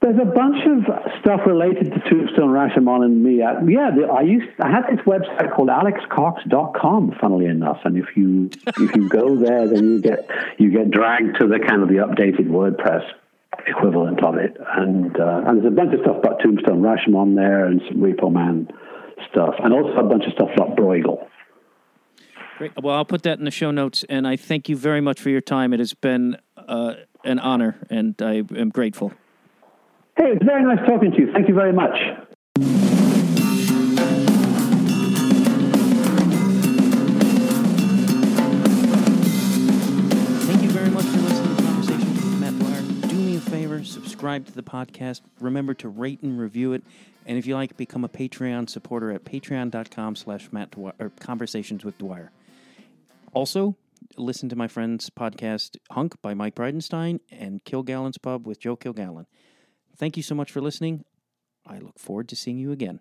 [0.00, 0.84] There's a bunch of
[1.20, 3.42] stuff related to Tombstone, Rashomon, and me.
[3.42, 7.16] Uh, yeah, I used I had this website called alexcox.com.
[7.20, 11.38] Funnily enough, and if you if you go there, then you get you get dragged
[11.40, 13.10] to the kind of the updated WordPress
[13.66, 14.56] equivalent of it.
[14.76, 18.32] And uh, and there's a bunch of stuff about Tombstone, Rashomon there, and some Repo
[18.32, 18.68] Man
[19.30, 21.26] stuff, and also a bunch of stuff about Bruegel.
[22.58, 22.72] Great.
[22.80, 25.30] Well, I'll put that in the show notes, and I thank you very much for
[25.30, 25.72] your time.
[25.72, 26.94] It has been uh,
[27.24, 29.12] an honor, and I am grateful.
[30.18, 31.32] Hey, it's very nice talking to you.
[31.32, 31.96] Thank you very much.
[40.46, 43.08] Thank you very much for listening to Conversations with Matt Dwyer.
[43.08, 45.20] Do me a favor, subscribe to the podcast.
[45.40, 46.82] Remember to rate and review it.
[47.24, 51.84] And if you like, become a Patreon supporter at patreon.com slash Matt Dwyer, or Conversations
[51.84, 52.32] with Dwyer.
[53.32, 53.76] Also,
[54.16, 59.26] listen to my friend's podcast, Hunk by Mike Bridenstine, and Kilgallen's Pub with Joe Kilgallen.
[59.98, 61.04] Thank you so much for listening.
[61.66, 63.00] I look forward to seeing you again.